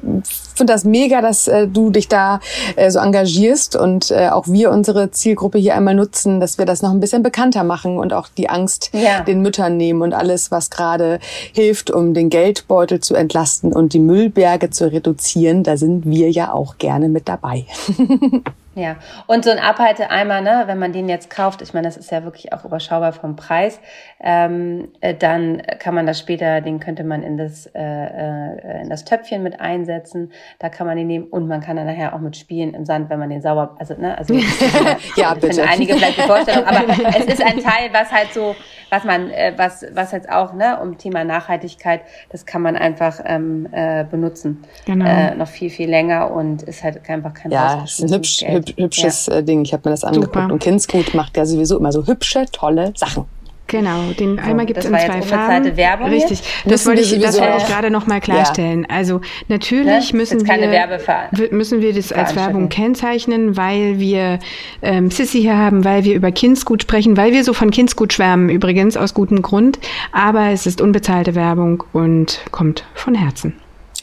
finde 0.56 0.74
das 0.74 0.86
mega, 0.86 1.22
dass 1.22 1.48
äh, 1.48 1.68
du 1.68 1.90
dich 1.90 2.08
da 2.08 2.40
äh, 2.76 2.90
so 2.90 3.00
engagierst 3.00 3.76
und 3.76 4.10
äh, 4.10 4.30
auch 4.30 4.48
wir 4.48 4.72
unsere 4.72 5.12
Zielgruppe 5.12 5.58
hier 5.58 5.76
einmal 5.76 5.96
nutzen, 5.96 6.40
dass 6.40 6.58
wir 6.58 6.66
das 6.66 6.82
noch 6.82 6.92
ein 6.92 7.00
bisschen 7.00 7.24
bekannter 7.24 7.64
machen 7.64 7.98
und 7.98 8.14
auch 8.14 8.30
die 8.30 8.50
Angst 8.50 8.92
ja. 8.94 9.22
den 9.22 9.42
Müttern 9.42 9.78
nehmen 9.78 10.02
und 10.02 10.14
alles, 10.14 10.52
was 10.52 10.70
gerade 10.70 11.20
hilft, 11.54 11.92
um 11.92 12.14
den 12.14 12.30
Geldbeutel 12.30 13.02
zu 13.02 13.16
entlasten 13.16 13.74
und 13.74 13.94
die 13.94 14.00
Müllberge 14.00 14.70
zu 14.70 14.92
reduzieren. 14.92 15.64
Da 15.64 15.78
sind 15.78 16.06
wir 16.06 16.32
ja 16.32 16.54
auch 16.54 16.78
gerne 16.78 17.10
mit 17.10 17.28
dabei. 17.28 17.66
Ja, 18.76 18.98
und 19.28 19.46
so 19.46 19.52
ein 19.52 19.60
Abhalteeimer, 19.60 20.42
ne, 20.42 20.64
wenn 20.66 20.78
man 20.78 20.92
den 20.92 21.08
jetzt 21.08 21.30
kauft, 21.30 21.62
ich 21.62 21.74
meine, 21.74 21.88
das 21.88 21.96
ist 21.96 22.12
ja 22.12 22.26
wirklich 22.26 22.52
auch 22.52 22.66
überschaubar 22.66 23.14
vom 23.14 23.38
Preis, 23.38 23.80
ähm, 24.22 24.90
äh, 25.00 25.14
dann 25.14 25.62
kann 25.80 25.96
man 25.96 26.06
das 26.06 26.20
später, 26.20 26.60
den 26.60 26.82
könnte 26.82 27.06
man 27.06 27.24
in 27.24 27.38
das, 27.38 27.68
äh, 27.68 27.82
äh, 27.82 28.82
in 28.82 28.90
das 28.90 29.06
Töpfchen 29.06 29.44
mit 29.44 29.62
einsetzen, 29.62 30.34
da 30.60 30.68
kann 30.68 30.88
man 30.88 30.98
den 30.98 31.08
nehmen 31.08 31.26
und 31.28 31.48
man 31.48 31.62
kann 31.62 31.78
dann 31.78 31.86
nachher 31.86 32.14
auch 32.14 32.20
mit 32.20 32.36
spielen 32.36 32.74
im 32.74 32.84
Sand, 32.86 33.10
wenn 33.10 33.18
man 33.18 33.30
den 33.30 33.42
sauber, 33.42 33.78
also, 33.80 33.94
ne, 33.94 34.18
also, 34.18 34.34
ja, 35.16 35.34
bitte. 35.36 35.64
einige 35.64 35.94
vielleicht 35.94 36.18
die 36.18 36.24
Vorstellung, 36.24 36.66
aber 36.66 36.84
es 37.18 37.26
ist 37.28 37.42
ein 37.42 37.60
Teil, 37.64 37.90
was 37.94 38.12
halt 38.12 38.34
so, 38.34 38.58
was 38.90 39.06
man, 39.06 39.30
äh, 39.30 39.54
was, 39.56 39.86
was 39.94 40.12
jetzt 40.12 40.30
auch, 40.30 40.54
ne, 40.54 40.82
um 40.82 40.98
Thema 40.98 41.24
Nachhaltigkeit, 41.24 42.02
das 42.30 42.46
kann 42.46 42.62
man 42.62 42.76
einfach 42.76 43.22
ähm, 43.26 43.70
äh, 43.72 44.04
benutzen, 44.04 44.64
genau. 44.86 45.06
äh, 45.06 45.34
noch 45.34 45.48
viel, 45.48 45.70
viel 45.70 45.90
länger 45.90 46.32
und 46.32 46.64
ist 46.64 46.84
halt 46.84 47.10
einfach 47.10 47.34
kein 47.34 47.52
Ja, 47.52 47.82
ist 47.86 48.02
ein 48.02 48.12
hübsch, 48.12 48.44
hübsch 48.46 48.65
hübsches 48.78 49.28
ja. 49.28 49.36
Äh, 49.36 49.44
Ding. 49.44 49.64
Ich 49.64 49.74
habe 49.74 49.88
mir 49.90 49.94
das 49.94 50.04
angeguckt. 50.04 50.36
Super. 50.36 50.54
Und 50.54 50.60
Kindsgut 50.60 51.14
macht 51.14 51.38
ja 51.38 51.46
sowieso 51.46 51.78
immer 51.78 51.92
so 51.92 52.06
hübsche, 52.06 52.46
tolle 52.52 52.94
Sachen. 52.96 53.26
Genau, 53.68 54.12
den 54.20 54.36
so, 54.36 54.44
Eimer 54.44 54.66
gibt 54.66 54.78
es 54.78 54.86
in 54.86 54.92
zwei 54.92 55.22
Farben. 55.24 55.76
Werbung 55.76 56.10
Richtig, 56.10 56.42
das 56.66 56.86
wollte 56.86 57.02
ich, 57.02 57.20
das 57.20 57.40
wollte 57.40 57.58
ich 57.58 57.66
gerade 57.66 57.90
noch 57.90 58.06
mal 58.06 58.22
klarstellen. 58.22 58.86
Ja. 58.88 58.96
Also 58.96 59.22
natürlich 59.48 60.14
ne? 60.14 60.18
müssen 60.18 60.46
wir 60.46 61.50
müssen 61.52 61.82
wir 61.82 61.94
das 61.94 62.12
als 62.12 62.36
Werbung 62.36 62.70
kennzeichnen, 62.70 63.58
weil 63.58 64.00
wir 64.00 64.40
ähm, 64.84 65.10
Sissy 65.10 65.42
hier 65.42 65.58
haben, 65.58 65.84
weil 65.84 66.04
wir 66.04 66.14
über 66.14 66.32
Kindsgut 66.32 66.84
sprechen, 66.84 67.18
weil 67.18 67.32
wir 67.32 67.44
so 67.44 67.54
von 67.54 67.72
Kindsgut 67.72 68.14
schwärmen 68.14 68.50
übrigens 68.50 68.98
aus 68.98 69.16
gutem 69.16 69.42
Grund. 69.42 69.80
Aber 70.12 70.50
es 70.50 70.68
ist 70.68 70.80
unbezahlte 70.80 71.34
Werbung 71.34 71.84
und 71.92 72.42
kommt 72.52 72.86
von 72.94 73.16
Herzen. 73.16 73.56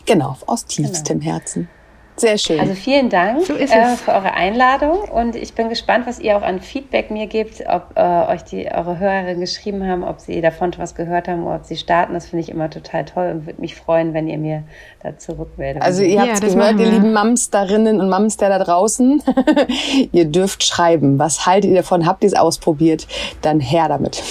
Genau, 0.07 0.37
aus 0.47 0.67
tiefstem 0.67 1.21
genau. 1.21 1.35
Herzen. 1.35 1.69
Sehr 2.17 2.37
schön. 2.37 2.61
Also 2.61 2.75
vielen 2.75 3.09
Dank 3.09 3.47
so 3.47 3.55
äh, 3.55 3.67
für 3.97 4.13
eure 4.13 4.35
Einladung 4.35 4.99
und 5.01 5.35
ich 5.35 5.55
bin 5.55 5.71
gespannt, 5.71 6.07
was 6.07 6.19
ihr 6.19 6.37
auch 6.37 6.43
an 6.43 6.61
Feedback 6.61 7.11
mir 7.11 7.27
gebt, 7.27 7.65
ob 7.67 7.93
äh, 7.95 8.03
euch 8.33 8.45
die 8.45 8.71
eure 8.71 8.99
Hörerinnen 8.99 9.41
geschrieben 9.41 9.87
haben, 9.87 10.05
ob 10.05 10.21
sie 10.21 10.41
davon 10.43 10.73
was 10.77 10.95
gehört 10.95 11.27
haben 11.27 11.45
oder 11.45 11.57
ob 11.57 11.65
sie 11.65 11.77
starten. 11.77 12.13
Das 12.13 12.27
finde 12.27 12.45
ich 12.45 12.51
immer 12.51 12.69
total 12.69 13.07
toll 13.07 13.31
und 13.31 13.47
würde 13.47 13.61
mich 13.61 13.77
freuen, 13.77 14.13
wenn 14.13 14.29
ihr 14.29 14.39
mir 14.39 14.65
da 15.03 15.17
zurückmeldet. 15.17 15.83
Also 15.83 16.03
ihr 16.03 16.21
habt 16.21 16.43
ja, 16.43 16.49
gehört, 16.49 16.79
ihr 16.79 16.87
lieben 16.87 17.13
Mamsterinnen 17.13 18.01
und 18.01 18.09
Mamster 18.09 18.49
da 18.51 18.59
draußen, 18.59 19.23
ihr 20.13 20.27
dürft 20.27 20.65
schreiben. 20.65 21.19
Was 21.19 21.47
haltet 21.47 21.71
ihr 21.71 21.77
davon? 21.79 22.07
Habt 22.07 22.25
ihr 22.25 22.29
es 22.29 22.35
ausprobiert? 22.35 23.07
Dann 23.41 23.59
her 23.59 23.89
damit. 23.89 24.23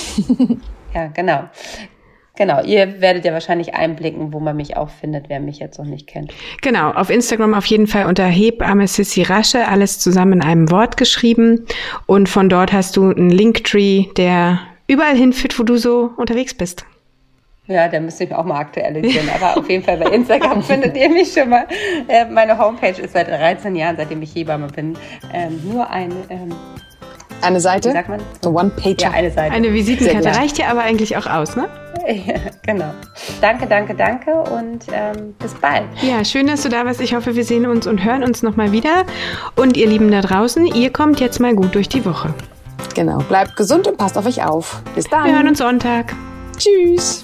ja, 0.94 1.08
genau. 1.08 1.42
Genau, 2.36 2.64
ihr 2.64 3.02
werdet 3.02 3.26
ja 3.26 3.34
wahrscheinlich 3.34 3.76
einblicken, 3.76 4.32
wo 4.32 4.40
man 4.40 4.56
mich 4.56 4.78
auch 4.78 4.90
findet, 4.90 5.28
wer 5.28 5.42
mich 5.42 5.60
jetzt 5.60 5.78
noch 5.78 5.86
nicht 5.86 6.08
kennt. 6.08 6.34
Genau, 6.62 6.92
auf 6.92 7.10
Instagram 7.10 7.54
auf 7.54 7.66
jeden 7.66 7.88
Fall 7.88 8.06
unter 8.06 8.26
Hebamme 8.26 8.88
Sissy 8.88 9.24
Rasche, 9.24 9.68
alles 9.68 10.00
zusammen 10.00 10.34
in 10.34 10.42
einem 10.42 10.72
Wort 10.72 10.96
geschrieben. 10.96 11.66
Und 12.06 12.30
von 12.30 12.48
dort 12.48 12.72
hast 12.72 12.96
du 12.96 13.10
einen 13.10 13.30
Linktree, 13.30 14.06
der 14.16 14.60
überall 14.88 15.16
hinführt, 15.16 15.60
wo 15.60 15.64
du 15.64 15.78
so 15.78 16.12
unterwegs 16.16 16.54
bist. 16.54 16.86
Ja, 17.68 17.88
da 17.88 18.00
müsste 18.00 18.24
ich 18.24 18.34
auch 18.34 18.44
mal 18.44 18.60
aktualisieren. 18.60 19.30
Aber 19.36 19.58
auf 19.58 19.70
jeden 19.70 19.84
Fall 19.84 19.98
bei 19.98 20.10
Instagram 20.12 20.64
findet 20.64 20.98
ihr 20.98 21.10
mich 21.10 21.34
schon 21.34 21.50
mal. 21.50 21.68
Äh, 22.08 22.26
meine 22.26 22.58
Homepage 22.58 23.02
ist 23.02 23.14
seit 23.14 23.28
13 23.28 23.76
Jahren, 23.76 23.98
seitdem 23.98 24.22
ich 24.22 24.34
Hebamme 24.36 24.68
bin, 24.68 24.98
ähm, 25.34 25.62
nur 25.72 25.90
ein 25.90 26.12
ähm, 26.30 26.54
eine 27.42 27.60
Seite? 27.60 27.90
Wie 27.90 27.94
sagt 27.94 28.10
man? 28.10 28.22
So 28.42 28.52
One-Page. 28.52 29.02
Ja, 29.02 29.12
eine 29.12 29.32
Seite. 29.32 29.54
Eine 29.54 29.74
Visitenkarte 29.74 30.38
reicht 30.38 30.60
ja 30.60 30.68
aber 30.68 30.82
eigentlich 30.82 31.18
auch 31.18 31.26
aus, 31.26 31.56
ne? 31.56 31.68
Ja, 32.08 32.34
genau. 32.66 32.94
Danke, 33.42 33.68
danke, 33.68 33.96
danke 33.96 34.34
und 34.34 34.86
ähm, 34.92 35.34
bis 35.40 35.54
bald. 35.54 35.84
Ja, 36.02 36.24
schön, 36.24 36.48
dass 36.48 36.64
du 36.64 36.70
da 36.70 36.86
warst. 36.86 37.02
Ich 37.02 37.14
hoffe, 37.14 37.36
wir 37.36 37.44
sehen 37.44 37.66
uns 37.66 37.88
und 37.88 38.04
hören 38.04 38.24
uns 38.24 38.44
nochmal 38.44 38.72
wieder. 38.72 39.06
Und 39.56 39.78
ihr 39.78 39.88
Lieben 39.88 40.12
da 40.12 40.22
draußen, 40.22 40.66
ihr 40.66 40.92
kommt 40.92 41.20
jetzt 41.20 41.40
mal 41.40 41.56
gut 41.56 41.76
durch 41.76 41.90
die 41.90 42.04
Woche. 42.06 42.34
Genau. 42.96 43.20
Bleibt 43.20 43.56
gesund 43.56 43.88
und 43.88 43.98
passt 43.98 44.18
auf 44.18 44.26
euch 44.26 44.44
auf. 44.44 44.82
Bis 44.96 45.06
dann. 45.06 45.26
Wir 45.26 45.36
hören 45.36 45.48
uns 45.48 45.60
Sonntag. 45.60 46.14
Tschüss. 46.58 47.24